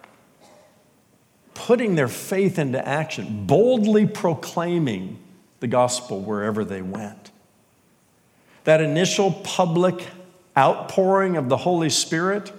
putting 1.55 1.97
their 1.97 2.09
faith 2.09 2.59
into 2.59 2.87
action, 2.87 3.47
boldly 3.47 4.07
proclaiming 4.07 5.19
the 5.59 5.67
gospel 5.67 6.21
wherever 6.21 6.65
they 6.65 6.81
went. 6.81 7.32
That 8.65 8.81
initial 8.81 9.33
public 9.33 10.07
outpouring 10.57 11.37
of 11.37 11.49
the 11.49 11.57
Holy 11.57 11.91
Spirit, 11.91 12.53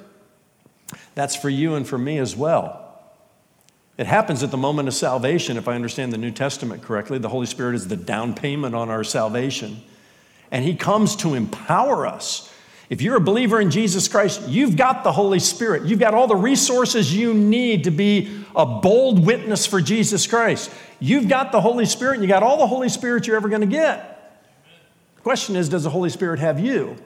that's 1.16 1.36
for 1.36 1.50
you 1.50 1.76
and 1.76 1.88
for 1.88 1.98
me 1.98 2.18
as 2.18 2.36
well. 2.36 2.80
It 3.98 4.08
happens 4.08 4.42
at 4.42 4.50
the 4.50 4.58
moment 4.58 4.88
of 4.88 4.96
salvation, 4.96 5.56
if 5.56 5.68
I 5.68 5.76
understand 5.76 6.12
the 6.12 6.18
New 6.18 6.32
Testament 6.32 6.82
correctly. 6.82 7.20
The 7.20 7.30
Holy 7.30 7.46
Spirit 7.46 7.76
is 7.76 7.88
the 7.88 7.96
down 7.96 8.34
payment 8.34 8.74
on 8.74 8.90
our 8.90 9.04
salvation. 9.04 9.82
And 10.52 10.66
He 10.66 10.76
comes 10.76 11.16
to 11.18 11.36
empower 11.36 12.08
us. 12.08 12.52
If 12.90 13.02
you're 13.02 13.16
a 13.16 13.22
believer 13.22 13.62
in 13.62 13.72
Jesus 13.72 14.08
Christ, 14.08 14.48
you've 14.48 14.76
got 14.76 15.04
the 15.04 15.12
Holy 15.12 15.40
Spirit. 15.40 15.84
You've 15.86 16.00
got 16.00 16.14
all 16.14 16.28
the 16.28 16.36
resources 16.36 17.16
you 17.16 17.34
need 17.34 17.86
to 17.86 17.92
be 17.92 18.44
a 18.56 18.66
bold 18.66 19.24
witness 19.24 19.66
for 19.66 19.80
Jesus 19.80 20.28
Christ. 20.28 20.72
You've 21.00 21.28
got 21.28 21.52
the 21.52 21.62
Holy 21.62 21.86
Spirit, 21.86 22.16
and 22.16 22.24
you 22.24 22.28
got 22.28 22.44
all 22.44 22.58
the 22.58 22.68
Holy 22.68 22.90
Spirit 22.90 23.26
you're 23.28 23.36
ever 23.36 23.50
going 23.50 23.62
to 23.62 23.68
get. 23.68 24.13
Question 25.24 25.56
is, 25.56 25.70
does 25.70 25.84
the 25.84 25.90
Holy 25.90 26.10
Spirit 26.10 26.40
have 26.40 26.60
you? 26.60 26.98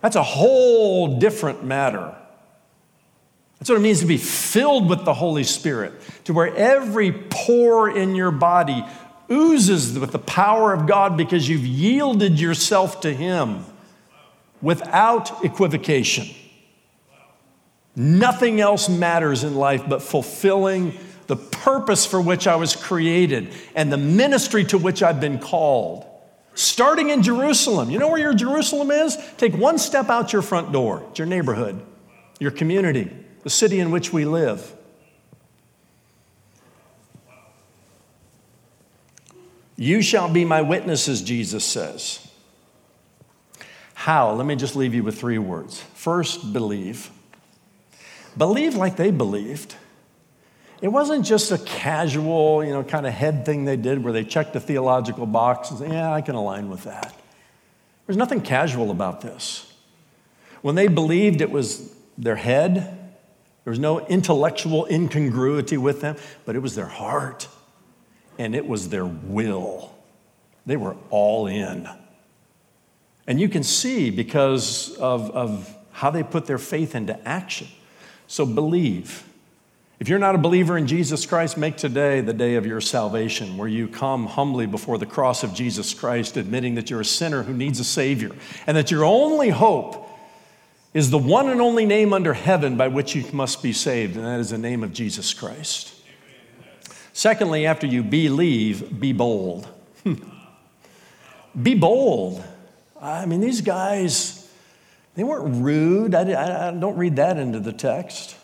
That's 0.00 0.16
a 0.16 0.22
whole 0.22 1.18
different 1.18 1.64
matter. 1.64 2.16
That's 3.58 3.68
what 3.68 3.76
it 3.76 3.82
means 3.82 4.00
to 4.00 4.06
be 4.06 4.16
filled 4.16 4.88
with 4.88 5.04
the 5.04 5.12
Holy 5.12 5.44
Spirit, 5.44 5.92
to 6.24 6.32
where 6.32 6.54
every 6.56 7.12
pore 7.12 7.90
in 7.90 8.14
your 8.14 8.30
body 8.30 8.82
oozes 9.30 9.98
with 9.98 10.12
the 10.12 10.18
power 10.18 10.72
of 10.72 10.86
God 10.86 11.16
because 11.18 11.46
you've 11.46 11.66
yielded 11.66 12.40
yourself 12.40 13.02
to 13.02 13.12
Him 13.12 13.64
without 14.62 15.44
equivocation. 15.44 16.34
Nothing 17.94 18.60
else 18.60 18.88
matters 18.88 19.44
in 19.44 19.56
life 19.56 19.82
but 19.86 20.00
fulfilling 20.00 20.96
the 21.26 21.36
purpose 21.36 22.06
for 22.06 22.20
which 22.20 22.46
I 22.46 22.56
was 22.56 22.74
created 22.74 23.52
and 23.74 23.92
the 23.92 23.98
ministry 23.98 24.64
to 24.64 24.78
which 24.78 25.02
I've 25.02 25.20
been 25.20 25.38
called. 25.38 26.06
Starting 26.60 27.10
in 27.10 27.22
Jerusalem. 27.22 27.90
You 27.90 27.98
know 27.98 28.08
where 28.08 28.20
your 28.20 28.34
Jerusalem 28.34 28.90
is? 28.90 29.16
Take 29.38 29.54
one 29.54 29.78
step 29.78 30.10
out 30.10 30.32
your 30.32 30.42
front 30.42 30.72
door, 30.72 31.04
it's 31.10 31.18
your 31.18 31.26
neighborhood, 31.26 31.80
your 32.38 32.50
community 32.50 33.10
the 33.42 33.50
city 33.50 33.80
in 33.80 33.90
which 33.90 34.12
we 34.12 34.24
live. 34.24 34.74
You 39.76 40.02
shall 40.02 40.28
be 40.28 40.44
my 40.44 40.60
witnesses, 40.60 41.22
Jesus 41.22 41.64
says. 41.64 42.26
How? 43.94 44.32
Let 44.32 44.46
me 44.46 44.56
just 44.56 44.76
leave 44.76 44.94
you 44.94 45.02
with 45.02 45.18
three 45.18 45.38
words. 45.38 45.80
First, 45.94 46.52
believe. 46.52 47.10
Believe 48.36 48.74
like 48.74 48.96
they 48.96 49.10
believed. 49.10 49.74
It 50.80 50.88
wasn't 50.88 51.26
just 51.26 51.52
a 51.52 51.58
casual, 51.58 52.64
you 52.64 52.70
know, 52.70 52.82
kind 52.82 53.06
of 53.06 53.12
head 53.12 53.44
thing 53.44 53.64
they 53.64 53.76
did 53.76 54.02
where 54.02 54.12
they 54.12 54.24
checked 54.24 54.54
the 54.54 54.60
theological 54.60 55.26
box 55.26 55.70
and 55.70 55.78
said, 55.78 55.92
yeah, 55.92 56.12
I 56.12 56.22
can 56.22 56.34
align 56.34 56.70
with 56.70 56.84
that. 56.84 57.14
There's 58.06 58.16
nothing 58.16 58.40
casual 58.40 58.90
about 58.90 59.20
this. 59.20 59.72
When 60.62 60.74
they 60.74 60.88
believed 60.88 61.40
it 61.40 61.50
was 61.50 61.94
their 62.16 62.36
head, 62.36 62.74
there 63.64 63.70
was 63.70 63.78
no 63.78 64.06
intellectual 64.06 64.86
incongruity 64.86 65.76
with 65.76 66.00
them, 66.00 66.16
but 66.44 66.56
it 66.56 66.60
was 66.60 66.74
their 66.74 66.86
heart 66.86 67.46
and 68.38 68.54
it 68.54 68.66
was 68.66 68.88
their 68.88 69.04
will. 69.04 69.94
They 70.64 70.76
were 70.76 70.96
all 71.10 71.46
in. 71.46 71.88
And 73.26 73.40
you 73.40 73.48
can 73.48 73.62
see 73.62 74.10
because 74.10 74.96
of, 74.96 75.30
of 75.30 75.76
how 75.92 76.10
they 76.10 76.22
put 76.22 76.46
their 76.46 76.58
faith 76.58 76.94
into 76.94 77.16
action. 77.28 77.68
So 78.26 78.46
believe. 78.46 79.24
If 80.00 80.08
you're 80.08 80.18
not 80.18 80.34
a 80.34 80.38
believer 80.38 80.78
in 80.78 80.86
Jesus 80.86 81.26
Christ, 81.26 81.58
make 81.58 81.76
today 81.76 82.22
the 82.22 82.32
day 82.32 82.54
of 82.54 82.64
your 82.64 82.80
salvation, 82.80 83.58
where 83.58 83.68
you 83.68 83.86
come 83.86 84.24
humbly 84.24 84.64
before 84.64 84.96
the 84.96 85.04
cross 85.04 85.42
of 85.42 85.52
Jesus 85.52 85.92
Christ, 85.92 86.38
admitting 86.38 86.76
that 86.76 86.88
you're 86.88 87.02
a 87.02 87.04
sinner 87.04 87.42
who 87.42 87.52
needs 87.52 87.78
a 87.80 87.84
Savior, 87.84 88.30
and 88.66 88.78
that 88.78 88.90
your 88.90 89.04
only 89.04 89.50
hope 89.50 90.08
is 90.94 91.10
the 91.10 91.18
one 91.18 91.50
and 91.50 91.60
only 91.60 91.84
name 91.84 92.14
under 92.14 92.32
heaven 92.32 92.78
by 92.78 92.88
which 92.88 93.14
you 93.14 93.26
must 93.34 93.62
be 93.62 93.74
saved, 93.74 94.16
and 94.16 94.24
that 94.24 94.40
is 94.40 94.48
the 94.48 94.58
name 94.58 94.82
of 94.82 94.94
Jesus 94.94 95.34
Christ. 95.34 95.94
Secondly, 97.12 97.66
after 97.66 97.86
you 97.86 98.02
believe, 98.02 98.98
be 98.98 99.12
bold. 99.12 99.68
be 101.62 101.74
bold. 101.74 102.42
I 103.02 103.26
mean, 103.26 103.42
these 103.42 103.60
guys, 103.60 104.50
they 105.14 105.24
weren't 105.24 105.62
rude. 105.62 106.14
I, 106.14 106.68
I 106.68 106.70
don't 106.70 106.96
read 106.96 107.16
that 107.16 107.36
into 107.36 107.60
the 107.60 107.74
text. 107.74 108.36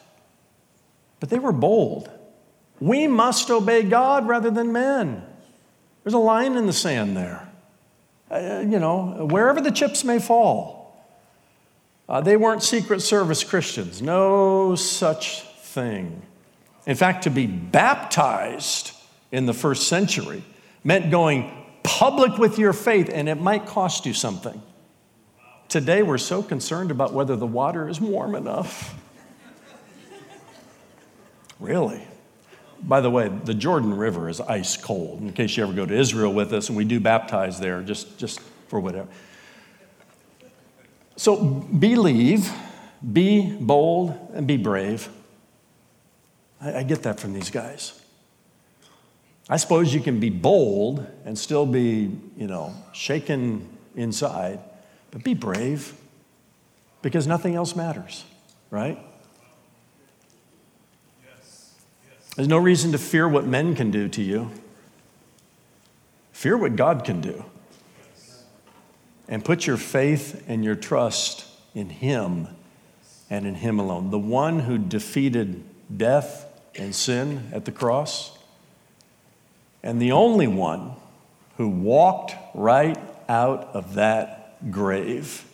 But 1.20 1.30
they 1.30 1.38
were 1.38 1.52
bold. 1.52 2.10
We 2.80 3.06
must 3.06 3.50
obey 3.50 3.82
God 3.82 4.28
rather 4.28 4.50
than 4.50 4.72
men. 4.72 5.24
There's 6.04 6.14
a 6.14 6.18
line 6.18 6.56
in 6.56 6.66
the 6.66 6.72
sand 6.72 7.16
there. 7.16 7.48
Uh, 8.30 8.64
you 8.66 8.78
know, 8.78 9.26
wherever 9.30 9.60
the 9.60 9.70
chips 9.70 10.04
may 10.04 10.18
fall. 10.18 10.76
Uh, 12.08 12.20
they 12.20 12.36
weren't 12.36 12.62
Secret 12.62 13.00
Service 13.00 13.42
Christians, 13.42 14.00
no 14.00 14.76
such 14.76 15.42
thing. 15.42 16.22
In 16.86 16.94
fact, 16.94 17.24
to 17.24 17.30
be 17.30 17.46
baptized 17.46 18.92
in 19.32 19.46
the 19.46 19.52
first 19.52 19.88
century 19.88 20.44
meant 20.84 21.10
going 21.10 21.52
public 21.82 22.38
with 22.38 22.58
your 22.58 22.72
faith, 22.72 23.10
and 23.12 23.28
it 23.28 23.40
might 23.40 23.66
cost 23.66 24.06
you 24.06 24.12
something. 24.14 24.62
Today, 25.68 26.02
we're 26.02 26.18
so 26.18 26.42
concerned 26.42 26.92
about 26.92 27.12
whether 27.12 27.34
the 27.34 27.46
water 27.46 27.88
is 27.88 28.00
warm 28.00 28.36
enough. 28.36 28.94
Really? 31.60 32.02
By 32.82 33.00
the 33.00 33.10
way, 33.10 33.28
the 33.28 33.54
Jordan 33.54 33.96
River 33.96 34.28
is 34.28 34.40
ice 34.40 34.76
cold, 34.76 35.20
in 35.20 35.32
case 35.32 35.56
you 35.56 35.62
ever 35.62 35.72
go 35.72 35.86
to 35.86 35.94
Israel 35.94 36.32
with 36.32 36.52
us 36.52 36.68
and 36.68 36.76
we 36.76 36.84
do 36.84 37.00
baptize 37.00 37.58
there, 37.58 37.82
just, 37.82 38.18
just 38.18 38.40
for 38.68 38.80
whatever. 38.80 39.08
So 41.16 41.36
believe, 41.36 42.50
be 43.12 43.56
bold, 43.58 44.30
and 44.34 44.46
be 44.46 44.58
brave. 44.58 45.08
I, 46.60 46.78
I, 46.78 46.82
get 46.82 47.02
that 47.04 47.18
from 47.18 47.32
these 47.32 47.48
guys. 47.48 47.98
I 49.48 49.56
suppose 49.56 49.94
you 49.94 50.00
can 50.00 50.20
be 50.20 50.28
bold 50.28 51.06
and 51.24 51.38
still 51.38 51.64
be, 51.64 52.10
you 52.36 52.46
know, 52.46 52.74
shaken 52.92 53.66
inside, 53.94 54.60
but 55.10 55.24
be 55.24 55.34
brave 55.34 55.94
because 57.00 57.26
nothing 57.26 57.54
else 57.54 57.76
matters, 57.76 58.24
right? 58.70 58.98
There's 62.36 62.48
no 62.48 62.58
reason 62.58 62.92
to 62.92 62.98
fear 62.98 63.26
what 63.26 63.46
men 63.46 63.74
can 63.74 63.90
do 63.90 64.08
to 64.10 64.22
you. 64.22 64.50
Fear 66.32 66.58
what 66.58 66.76
God 66.76 67.02
can 67.02 67.22
do 67.22 67.46
and 69.26 69.44
put 69.44 69.66
your 69.66 69.78
faith 69.78 70.44
and 70.46 70.62
your 70.62 70.74
trust 70.74 71.46
in 71.74 71.88
Him 71.88 72.48
and 73.30 73.46
in 73.46 73.56
Him 73.56 73.78
alone. 73.78 74.10
The 74.10 74.18
one 74.18 74.60
who 74.60 74.76
defeated 74.76 75.64
death 75.96 76.46
and 76.74 76.94
sin 76.94 77.48
at 77.52 77.64
the 77.64 77.72
cross, 77.72 78.36
and 79.82 80.00
the 80.00 80.12
only 80.12 80.46
one 80.46 80.92
who 81.56 81.68
walked 81.68 82.34
right 82.54 82.98
out 83.28 83.70
of 83.72 83.94
that 83.94 84.70
grave. 84.70 85.44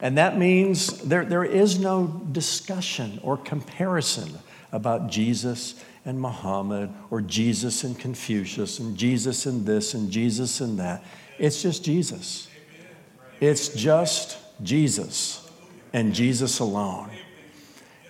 And 0.00 0.16
that 0.18 0.38
means 0.38 0.98
there, 1.02 1.24
there 1.24 1.44
is 1.44 1.78
no 1.78 2.06
discussion 2.32 3.20
or 3.22 3.36
comparison 3.36 4.38
about 4.72 5.08
Jesus 5.08 5.82
and 6.04 6.20
Muhammad 6.20 6.92
or 7.10 7.20
Jesus 7.20 7.84
and 7.84 7.98
Confucius 7.98 8.78
and 8.78 8.96
Jesus 8.96 9.46
and 9.46 9.66
this 9.66 9.94
and 9.94 10.10
Jesus 10.10 10.60
and 10.60 10.78
that. 10.78 11.04
It's 11.38 11.62
just 11.62 11.84
Jesus. 11.84 12.48
It's 13.40 13.68
just 13.68 14.38
Jesus 14.62 15.50
and 15.92 16.14
Jesus 16.14 16.58
alone. 16.58 17.10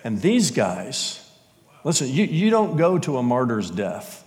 And 0.03 0.21
these 0.21 0.51
guys, 0.51 1.29
listen, 1.83 2.07
you, 2.07 2.25
you 2.25 2.49
don't 2.49 2.77
go 2.77 2.97
to 2.99 3.17
a 3.17 3.23
martyr's 3.23 3.69
death. 3.69 4.23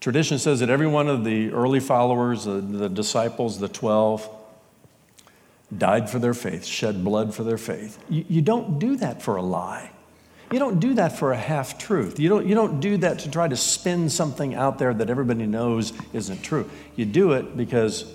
Tradition 0.00 0.38
says 0.38 0.60
that 0.60 0.68
every 0.68 0.86
one 0.86 1.08
of 1.08 1.24
the 1.24 1.50
early 1.50 1.80
followers, 1.80 2.44
the, 2.44 2.60
the 2.60 2.88
disciples, 2.88 3.58
the 3.58 3.68
12, 3.68 4.28
died 5.76 6.10
for 6.10 6.18
their 6.18 6.34
faith, 6.34 6.64
shed 6.64 7.04
blood 7.04 7.34
for 7.34 7.44
their 7.44 7.58
faith. 7.58 7.98
You, 8.08 8.24
you 8.28 8.42
don't 8.42 8.78
do 8.78 8.96
that 8.96 9.22
for 9.22 9.36
a 9.36 9.42
lie. 9.42 9.90
You 10.54 10.60
don't 10.60 10.78
do 10.78 10.94
that 10.94 11.18
for 11.18 11.32
a 11.32 11.36
half 11.36 11.78
truth. 11.78 12.20
You 12.20 12.28
don't, 12.28 12.46
you 12.46 12.54
don't 12.54 12.78
do 12.78 12.96
that 12.98 13.18
to 13.18 13.28
try 13.28 13.48
to 13.48 13.56
spin 13.56 14.08
something 14.08 14.54
out 14.54 14.78
there 14.78 14.94
that 14.94 15.10
everybody 15.10 15.46
knows 15.46 15.92
isn't 16.12 16.44
true. 16.44 16.70
You 16.94 17.06
do 17.06 17.32
it 17.32 17.56
because 17.56 18.08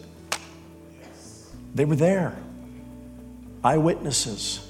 they 1.75 1.83
were 1.83 1.97
there, 1.97 2.37
eyewitnesses. 3.61 4.65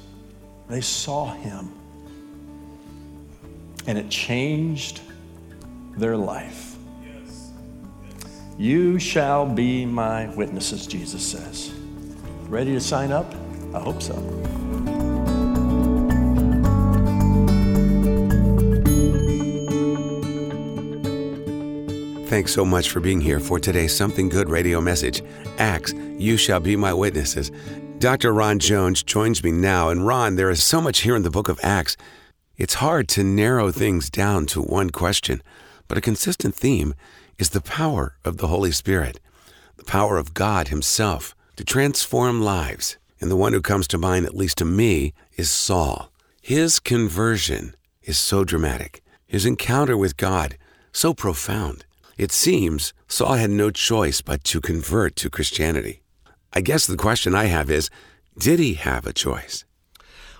They 0.67 0.81
saw 0.81 1.31
him. 1.31 1.71
And 3.85 3.99
it 3.99 4.09
changed 4.09 5.01
their 5.95 6.17
life. 6.17 6.75
You 8.57 8.97
shall 8.97 9.45
be 9.45 9.85
my 9.85 10.27
witnesses, 10.29 10.87
Jesus 10.87 11.23
says. 11.23 11.71
Ready 12.47 12.73
to 12.73 12.81
sign 12.81 13.11
up? 13.11 13.31
I 13.75 13.79
hope 13.79 14.01
so. 14.01 14.15
Thanks 22.29 22.53
so 22.53 22.63
much 22.63 22.91
for 22.91 22.99
being 22.99 23.19
here 23.19 23.39
for 23.39 23.59
today's 23.59 23.97
Something 23.97 24.29
Good 24.29 24.51
radio 24.51 24.79
message. 24.79 25.23
Acts, 25.57 25.95
you 26.19 26.37
shall 26.37 26.59
be 26.59 26.75
my 26.75 26.93
witnesses. 26.93 27.51
Dr. 27.97 28.31
Ron 28.31 28.59
Jones 28.59 29.01
joins 29.01 29.43
me 29.43 29.51
now. 29.51 29.89
And 29.89 30.05
Ron, 30.05 30.35
there 30.35 30.51
is 30.51 30.63
so 30.63 30.79
much 30.79 30.99
here 30.99 31.15
in 31.15 31.23
the 31.23 31.31
book 31.31 31.49
of 31.49 31.59
Acts. 31.63 31.97
It's 32.55 32.75
hard 32.75 33.07
to 33.09 33.23
narrow 33.23 33.71
things 33.71 34.11
down 34.11 34.45
to 34.45 34.61
one 34.61 34.91
question, 34.91 35.41
but 35.87 35.97
a 35.97 36.01
consistent 36.01 36.53
theme 36.53 36.93
is 37.39 37.49
the 37.49 37.61
power 37.61 38.15
of 38.23 38.37
the 38.37 38.45
Holy 38.45 38.71
Spirit, 38.71 39.19
the 39.77 39.83
power 39.83 40.19
of 40.19 40.35
God 40.35 40.67
Himself 40.67 41.35
to 41.55 41.63
transform 41.63 42.43
lives. 42.43 42.99
And 43.19 43.31
the 43.31 43.37
one 43.37 43.53
who 43.53 43.61
comes 43.61 43.87
to 43.87 43.97
mind, 43.97 44.27
at 44.27 44.35
least 44.35 44.59
to 44.59 44.65
me, 44.65 45.15
is 45.35 45.49
Saul. 45.49 46.11
His 46.43 46.79
conversion 46.79 47.75
is 48.03 48.19
so 48.19 48.43
dramatic, 48.43 49.01
his 49.25 49.47
encounter 49.47 49.97
with 49.97 50.15
God 50.15 50.59
so 50.93 51.15
profound. 51.15 51.85
It 52.19 52.33
seems 52.33 52.93
Saul 53.07 53.35
had 53.35 53.49
no 53.49 53.71
choice 53.71 54.19
but 54.19 54.43
to 54.43 54.59
convert 54.59 55.15
to 55.15 55.29
Christianity. 55.29 56.01
I 56.51 56.59
guess 56.59 56.85
the 56.85 56.97
question 56.97 57.33
I 57.33 57.45
have 57.45 57.71
is 57.71 57.89
did 58.37 58.59
he 58.59 58.73
have 58.73 59.07
a 59.07 59.13
choice? 59.13 59.63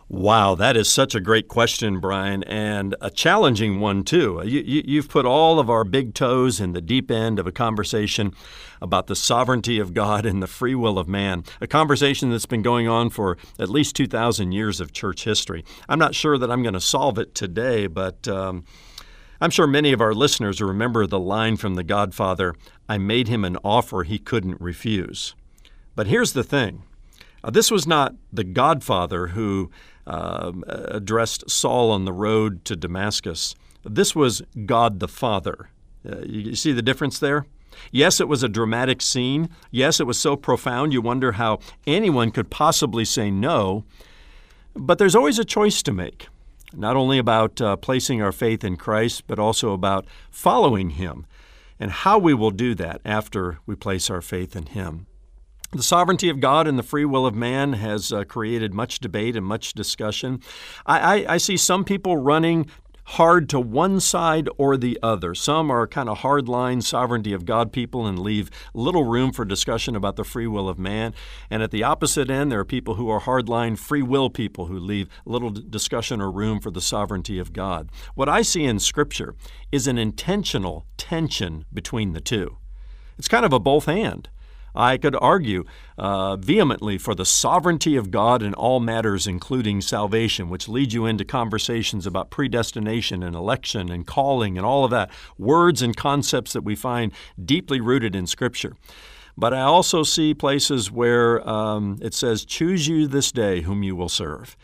Wow, 0.10 0.56
that 0.56 0.76
is 0.76 0.90
such 0.90 1.16
a 1.16 1.22
great 1.22 1.48
question, 1.48 2.02
Brian, 2.02 2.44
and 2.44 2.96
a 3.00 3.10
challenging 3.10 3.80
one, 3.80 4.04
too. 4.04 4.42
You, 4.44 5.00
have 5.00 5.08
put 5.08 5.26
all 5.26 5.58
of 5.58 5.70
our 5.70 5.86
big 5.86 6.16
toes 6.16 6.60
in 6.60 6.74
the 6.74 6.82
deep 6.82 7.10
end 7.10 7.40
of 7.40 7.48
a 7.48 7.52
conversation 7.52 8.34
about 8.82 9.08
the 9.08 9.16
sovereignty 9.16 9.80
of 9.80 9.94
God 9.94 10.26
and 10.26 10.44
the 10.44 10.48
free 10.48 10.76
will 10.76 11.00
of 11.00 11.08
man, 11.08 11.46
a 11.62 11.68
conversation 11.68 12.30
that's 12.30 12.46
been 12.46 12.62
going 12.62 12.90
on 12.90 13.10
for 13.10 13.38
at 13.58 13.70
least 13.70 13.96
2,000 13.96 14.52
years 14.52 14.82
of 14.82 14.92
church 14.92 15.24
history. 15.24 15.64
I'm 15.88 16.00
not 16.00 16.14
sure 16.14 16.38
that 16.40 16.52
I'm 16.52 16.62
going 16.62 16.74
to 16.74 16.82
solve 16.82 17.18
it 17.18 17.36
today, 17.36 17.88
but. 17.88 18.28
Um, 18.28 18.66
I'm 19.42 19.52
sure 19.52 19.68
many 19.68 19.94
of 19.94 20.02
our 20.02 20.14
listeners 20.14 20.62
remember 20.62 21.08
the 21.08 21.20
line 21.20 21.56
from 21.56 21.76
The 21.76 21.84
Godfather 21.84 22.56
I 22.90 22.98
made 22.98 23.30
him 23.30 23.46
an 23.46 23.58
offer 23.64 24.04
he 24.04 24.20
couldn't 24.20 24.60
refuse. 24.60 25.34
But 25.96 26.08
here's 26.08 26.34
the 26.34 26.44
thing 26.44 26.84
uh, 27.44 27.50
this 27.50 27.72
was 27.72 27.88
not 27.88 28.16
the 28.34 28.44
Godfather 28.44 29.28
who 29.28 29.72
uh, 30.06 30.52
addressed 30.68 31.50
Saul 31.50 31.92
on 31.92 32.06
the 32.06 32.14
road 32.14 32.66
to 32.66 32.76
Damascus. 32.76 33.56
This 33.84 34.16
was 34.16 34.42
God 34.66 35.00
the 35.00 35.08
Father. 35.08 35.70
Uh, 36.08 36.20
you 36.26 36.56
see 36.56 36.74
the 36.74 36.82
difference 36.82 37.20
there? 37.20 37.46
Yes, 37.92 38.20
it 38.20 38.28
was 38.28 38.44
a 38.44 38.50
dramatic 38.50 39.02
scene. 39.02 39.50
Yes, 39.72 40.00
it 40.00 40.08
was 40.08 40.20
so 40.20 40.36
profound 40.36 40.92
you 40.92 41.02
wonder 41.02 41.34
how 41.34 41.60
anyone 41.88 42.32
could 42.32 42.50
possibly 42.50 43.06
say 43.06 43.32
no. 43.32 43.86
But 44.76 44.98
there's 44.98 45.16
always 45.16 45.40
a 45.40 45.46
choice 45.46 45.82
to 45.84 45.94
make, 45.94 46.28
not 46.74 46.96
only 46.96 47.18
about 47.18 47.62
uh, 47.62 47.76
placing 47.76 48.22
our 48.22 48.32
faith 48.32 48.64
in 48.64 48.78
Christ, 48.78 49.24
but 49.28 49.40
also 49.40 49.74
about 49.74 50.06
following 50.30 50.92
Him 50.92 51.26
and 51.80 51.92
how 51.92 52.18
we 52.18 52.34
will 52.34 52.52
do 52.52 52.76
that 52.76 53.02
after 53.06 53.60
we 53.66 53.76
place 53.76 54.10
our 54.10 54.22
faith 54.22 54.56
in 54.56 54.68
Him. 54.68 55.08
The 55.72 55.84
sovereignty 55.84 56.30
of 56.30 56.40
God 56.40 56.68
and 56.68 56.80
the 56.80 56.84
free 56.84 57.06
will 57.06 57.28
of 57.28 57.36
man 57.36 57.74
has 57.74 58.12
uh, 58.12 58.24
created 58.24 58.74
much 58.74 59.00
debate 59.00 59.36
and 59.36 59.46
much 59.46 59.74
discussion. 59.74 60.42
I, 60.86 61.00
I, 61.00 61.34
I 61.36 61.38
see 61.38 61.58
some 61.58 61.84
people 61.84 62.18
running 62.18 62.66
hard 63.14 63.50
to 63.50 63.60
one 63.60 64.00
side 64.00 64.48
or 64.60 64.78
the 64.78 65.00
other. 65.02 65.34
Some 65.34 65.72
are 65.72 65.88
kind 65.88 66.08
of 66.08 66.20
hardline 66.20 66.84
sovereignty 66.84 67.34
of 67.34 67.44
God 67.44 67.74
people 67.74 68.06
and 68.06 68.20
leave 68.20 68.52
little 68.72 69.04
room 69.04 69.32
for 69.32 69.44
discussion 69.46 69.96
about 69.96 70.16
the 70.16 70.24
free 70.24 70.46
will 70.46 70.70
of 70.70 70.78
man. 70.78 71.16
And 71.50 71.64
at 71.64 71.72
the 71.72 71.82
opposite 71.82 72.30
end, 72.30 72.52
there 72.52 72.60
are 72.60 72.66
people 72.66 72.96
who 72.96 73.10
are 73.10 73.22
hardline 73.22 73.80
free 73.80 74.04
will 74.04 74.30
people 74.30 74.68
who 74.68 74.78
leave 74.78 75.10
little 75.26 75.50
discussion 75.50 76.22
or 76.22 76.32
room 76.32 76.60
for 76.60 76.70
the 76.70 76.82
sovereignty 76.82 77.40
of 77.40 77.52
God. 77.52 77.90
What 78.14 78.30
I 78.30 78.44
see 78.44 78.66
in 78.66 78.78
Scripture 78.78 79.34
is 79.72 79.88
an 79.88 79.98
intentional 79.98 80.86
tension 80.96 81.66
between 81.74 82.14
the 82.14 82.22
two. 82.22 82.58
It's 83.18 83.28
kind 83.28 83.44
of 83.44 83.54
a 83.54 83.60
both 83.60 83.88
and. 83.88 84.30
I 84.76 84.98
could 84.98 85.16
argue 85.20 85.64
uh, 85.98 86.36
vehemently 86.38 86.98
for 86.98 87.16
the 87.16 87.26
sovereignty 87.26 87.96
of 87.96 88.12
God 88.12 88.42
in 88.42 88.54
all 88.54 88.80
matters, 88.80 89.28
including 89.28 89.82
salvation, 89.82 90.50
which 90.50 90.68
leads 90.68 90.94
you 90.94 91.06
into 91.06 91.26
conversations 91.26 92.06
about 92.06 92.30
predestination 92.30 93.24
and 93.24 93.36
election 93.36 93.90
and 93.90 94.06
calling 94.06 94.58
and 94.58 94.66
all 94.66 94.86
of 94.86 94.92
that, 94.92 95.12
words 95.38 95.82
and 95.82 95.96
concepts 95.96 96.54
that 96.54 96.64
we 96.64 96.76
find 96.76 97.12
deeply 97.44 97.82
rooted 97.82 98.16
in 98.16 98.28
Scripture. 98.28 98.76
But 99.38 99.54
I 99.54 99.62
also 99.62 100.04
see 100.04 100.34
places 100.34 100.92
where 100.92 101.48
um, 101.48 101.98
it 102.02 102.14
says, 102.14 102.44
Choose 102.44 102.88
you 102.88 103.08
this 103.08 103.32
day 103.32 103.62
whom 103.62 103.84
you 103.84 103.96
will 103.96 104.10
serve. 104.10 104.58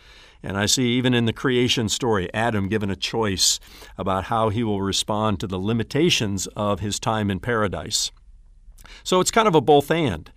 And 0.43 0.57
I 0.57 0.67
see 0.67 0.89
even 0.89 1.13
in 1.13 1.25
the 1.25 1.33
creation 1.33 1.89
story, 1.89 2.31
Adam 2.33 2.67
given 2.67 2.91
a 2.91 2.95
choice 2.95 3.59
about 3.97 4.25
how 4.25 4.49
he 4.49 4.63
will 4.63 4.81
respond 4.81 5.39
to 5.39 5.47
the 5.47 5.57
limitations 5.57 6.45
of 6.55 6.81
his 6.81 6.99
time 6.99 7.31
in 7.31 7.39
paradise. 7.39 8.11
So 9.03 9.19
it's 9.19 9.31
kind 9.31 9.47
of 9.47 9.55
a 9.55 9.61
both 9.61 9.91
and. 9.91 10.31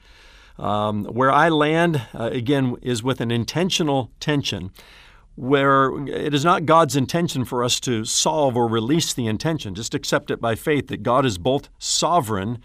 Um, 0.59 1.05
where 1.05 1.31
I 1.31 1.49
land, 1.51 2.03
uh, 2.13 2.31
again, 2.33 2.77
is 2.83 3.03
with 3.03 3.21
an 3.21 3.31
intentional 3.31 4.11
tension 4.19 4.73
where 5.37 5.97
it 6.09 6.35
is 6.35 6.45
not 6.45 6.67
God's 6.67 6.97
intention 6.97 7.45
for 7.45 7.63
us 7.63 7.79
to 7.81 8.05
solve 8.05 8.57
or 8.57 8.67
release 8.67 9.15
the 9.15 9.29
intention. 9.29 9.73
Just 9.73 9.95
accept 9.95 10.33
it 10.33 10.41
by 10.41 10.57
faith 10.57 10.89
that 10.89 11.05
God 11.05 11.25
is 11.25 11.39
both 11.39 11.69
sovereign 11.79 12.59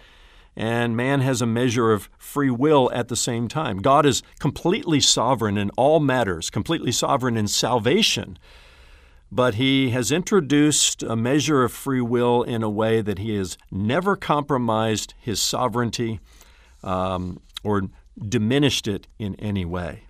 and 0.56 0.98
man 0.98 1.22
has 1.22 1.41
a 1.41 1.46
measure 1.46 1.91
of 1.91 2.10
free 2.17 2.50
will 2.50 2.91
at 2.91 3.10
the 3.10 3.15
same 3.15 3.48
time. 3.48 3.78
God 3.78 4.08
is 4.08 4.24
completely 4.39 5.00
sovereign 5.00 5.58
in 5.58 5.69
all 5.72 6.00
matters, 6.00 6.50
completely 6.50 6.91
sovereign 6.91 7.38
in 7.38 7.48
salvation 7.48 8.38
but 9.34 9.56
he 9.56 9.89
has 9.89 10.12
introduced 10.12 11.02
a 11.02 11.15
measure 11.15 11.63
of 11.63 11.72
free 11.72 12.02
will 12.02 12.43
in 12.43 12.62
a 12.62 12.69
way 12.69 13.02
that 13.02 13.17
he 13.17 13.36
has 13.36 13.58
never 13.72 14.15
compromised 14.15 15.15
his 15.19 15.41
sovereignty 15.41 16.19
um, 16.84 17.41
or 17.63 17.82
diminished 18.30 18.88
it 18.88 19.08
in 19.17 19.34
any 19.36 19.65
way. 19.65 20.04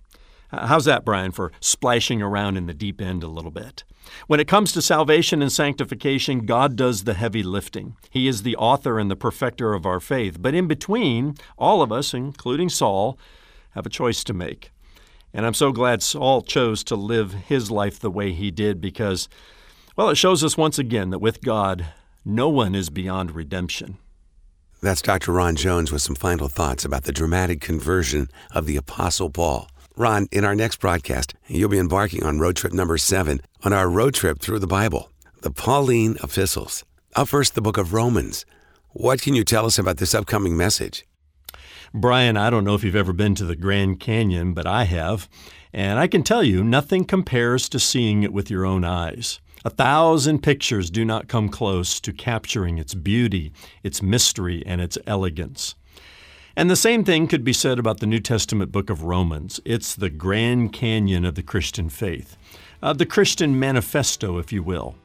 How's 0.50 0.84
that, 0.84 1.06
Brian, 1.06 1.32
for 1.32 1.52
splashing 1.60 2.20
around 2.20 2.58
in 2.58 2.66
the 2.66 2.74
deep 2.74 3.00
end 3.00 3.22
a 3.22 3.28
little 3.28 3.50
bit? 3.50 3.82
When 4.26 4.40
it 4.40 4.46
comes 4.46 4.72
to 4.72 4.82
salvation 4.82 5.40
and 5.40 5.50
sanctification, 5.50 6.44
God 6.44 6.76
does 6.76 7.04
the 7.04 7.14
heavy 7.14 7.42
lifting. 7.42 7.96
He 8.10 8.28
is 8.28 8.42
the 8.42 8.56
author 8.56 8.98
and 8.98 9.10
the 9.10 9.16
perfecter 9.16 9.72
of 9.72 9.86
our 9.86 10.00
faith. 10.00 10.36
But 10.38 10.54
in 10.54 10.68
between, 10.68 11.36
all 11.56 11.80
of 11.80 11.90
us, 11.90 12.12
including 12.12 12.68
Saul, 12.68 13.18
have 13.70 13.86
a 13.86 13.90
choice 13.90 14.22
to 14.24 14.34
make. 14.34 14.73
And 15.36 15.44
I'm 15.44 15.54
so 15.54 15.72
glad 15.72 16.00
Saul 16.00 16.42
chose 16.42 16.84
to 16.84 16.94
live 16.94 17.32
his 17.32 17.68
life 17.68 17.98
the 17.98 18.10
way 18.10 18.32
he 18.32 18.52
did 18.52 18.80
because, 18.80 19.28
well, 19.96 20.08
it 20.08 20.14
shows 20.14 20.44
us 20.44 20.56
once 20.56 20.78
again 20.78 21.10
that 21.10 21.18
with 21.18 21.42
God, 21.42 21.86
no 22.24 22.48
one 22.48 22.76
is 22.76 22.88
beyond 22.88 23.32
redemption. 23.32 23.98
That's 24.80 25.02
Dr. 25.02 25.32
Ron 25.32 25.56
Jones 25.56 25.90
with 25.90 26.02
some 26.02 26.14
final 26.14 26.46
thoughts 26.46 26.84
about 26.84 27.02
the 27.02 27.12
dramatic 27.12 27.60
conversion 27.60 28.28
of 28.52 28.66
the 28.66 28.76
Apostle 28.76 29.28
Paul. 29.28 29.68
Ron, 29.96 30.28
in 30.30 30.44
our 30.44 30.54
next 30.54 30.78
broadcast, 30.78 31.34
you'll 31.48 31.68
be 31.68 31.78
embarking 31.78 32.22
on 32.22 32.38
road 32.38 32.54
trip 32.54 32.72
number 32.72 32.96
seven 32.96 33.40
on 33.64 33.72
our 33.72 33.88
road 33.88 34.14
trip 34.14 34.38
through 34.38 34.60
the 34.60 34.66
Bible, 34.68 35.10
the 35.42 35.50
Pauline 35.50 36.16
epistles. 36.22 36.84
Up 37.16 37.28
first, 37.28 37.54
the 37.54 37.62
book 37.62 37.76
of 37.76 37.92
Romans. 37.92 38.44
What 38.90 39.20
can 39.20 39.34
you 39.34 39.42
tell 39.42 39.66
us 39.66 39.78
about 39.78 39.96
this 39.96 40.14
upcoming 40.14 40.56
message? 40.56 41.04
Brian, 41.96 42.36
I 42.36 42.50
don't 42.50 42.64
know 42.64 42.74
if 42.74 42.82
you've 42.82 42.96
ever 42.96 43.12
been 43.12 43.36
to 43.36 43.44
the 43.44 43.54
Grand 43.54 44.00
Canyon, 44.00 44.52
but 44.52 44.66
I 44.66 44.82
have. 44.82 45.28
And 45.72 45.96
I 45.96 46.08
can 46.08 46.24
tell 46.24 46.42
you, 46.42 46.64
nothing 46.64 47.04
compares 47.04 47.68
to 47.68 47.78
seeing 47.78 48.24
it 48.24 48.32
with 48.32 48.50
your 48.50 48.64
own 48.66 48.82
eyes. 48.82 49.38
A 49.64 49.70
thousand 49.70 50.42
pictures 50.42 50.90
do 50.90 51.04
not 51.04 51.28
come 51.28 51.48
close 51.48 52.00
to 52.00 52.12
capturing 52.12 52.78
its 52.78 52.94
beauty, 52.94 53.52
its 53.84 54.02
mystery, 54.02 54.64
and 54.66 54.80
its 54.80 54.98
elegance. 55.06 55.76
And 56.56 56.68
the 56.68 56.74
same 56.74 57.04
thing 57.04 57.28
could 57.28 57.44
be 57.44 57.52
said 57.52 57.78
about 57.78 58.00
the 58.00 58.06
New 58.06 58.20
Testament 58.20 58.72
book 58.72 58.90
of 58.90 59.04
Romans. 59.04 59.60
It's 59.64 59.94
the 59.94 60.10
Grand 60.10 60.72
Canyon 60.72 61.24
of 61.24 61.36
the 61.36 61.44
Christian 61.44 61.88
faith, 61.88 62.36
uh, 62.82 62.92
the 62.92 63.06
Christian 63.06 63.56
manifesto, 63.56 64.38
if 64.38 64.52
you 64.52 64.64
will. 64.64 64.96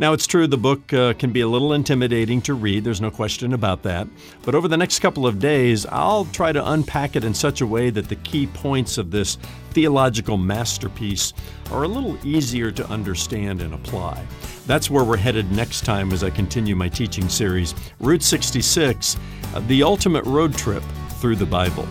Now, 0.00 0.12
it's 0.12 0.28
true 0.28 0.46
the 0.46 0.56
book 0.56 0.92
uh, 0.92 1.14
can 1.14 1.32
be 1.32 1.40
a 1.40 1.48
little 1.48 1.72
intimidating 1.72 2.40
to 2.42 2.54
read, 2.54 2.84
there's 2.84 3.00
no 3.00 3.10
question 3.10 3.52
about 3.52 3.82
that. 3.82 4.06
But 4.44 4.54
over 4.54 4.68
the 4.68 4.76
next 4.76 5.00
couple 5.00 5.26
of 5.26 5.40
days, 5.40 5.86
I'll 5.86 6.24
try 6.26 6.52
to 6.52 6.70
unpack 6.70 7.16
it 7.16 7.24
in 7.24 7.34
such 7.34 7.62
a 7.62 7.66
way 7.66 7.90
that 7.90 8.08
the 8.08 8.14
key 8.16 8.46
points 8.46 8.96
of 8.96 9.10
this 9.10 9.38
theological 9.70 10.36
masterpiece 10.36 11.32
are 11.72 11.82
a 11.82 11.88
little 11.88 12.16
easier 12.24 12.70
to 12.70 12.88
understand 12.88 13.60
and 13.60 13.74
apply. 13.74 14.24
That's 14.68 14.88
where 14.88 15.02
we're 15.02 15.16
headed 15.16 15.50
next 15.50 15.84
time 15.84 16.12
as 16.12 16.22
I 16.22 16.30
continue 16.30 16.76
my 16.76 16.88
teaching 16.88 17.28
series, 17.28 17.74
Route 17.98 18.22
66 18.22 19.16
uh, 19.54 19.60
The 19.66 19.82
Ultimate 19.82 20.24
Road 20.26 20.54
Trip 20.54 20.84
Through 21.20 21.36
the 21.36 21.46
Bible. 21.46 21.88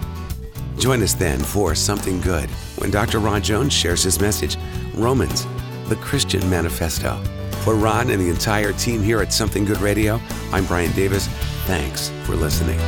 Join 0.80 1.04
us 1.04 1.14
then 1.14 1.40
for 1.40 1.76
Something 1.76 2.22
Good 2.22 2.50
when 2.78 2.90
Dr. 2.90 3.20
Ron 3.20 3.42
Jones 3.42 3.74
shares 3.74 4.04
his 4.04 4.22
message 4.22 4.56
Romans, 4.94 5.46
the 5.90 5.98
Christian 5.98 6.50
Manifesto. 6.50 7.22
For 7.68 7.76
Ron 7.76 8.12
and 8.12 8.22
the 8.22 8.30
entire 8.30 8.72
team 8.72 9.04
here 9.04 9.20
at 9.20 9.34
Something 9.34 9.66
Good 9.66 9.82
Radio, 9.82 10.22
I'm 10.54 10.66
Brian 10.68 10.94
Davis. 10.94 11.28
Thanks 11.66 12.08
for 12.24 12.34
listening. 12.34 12.80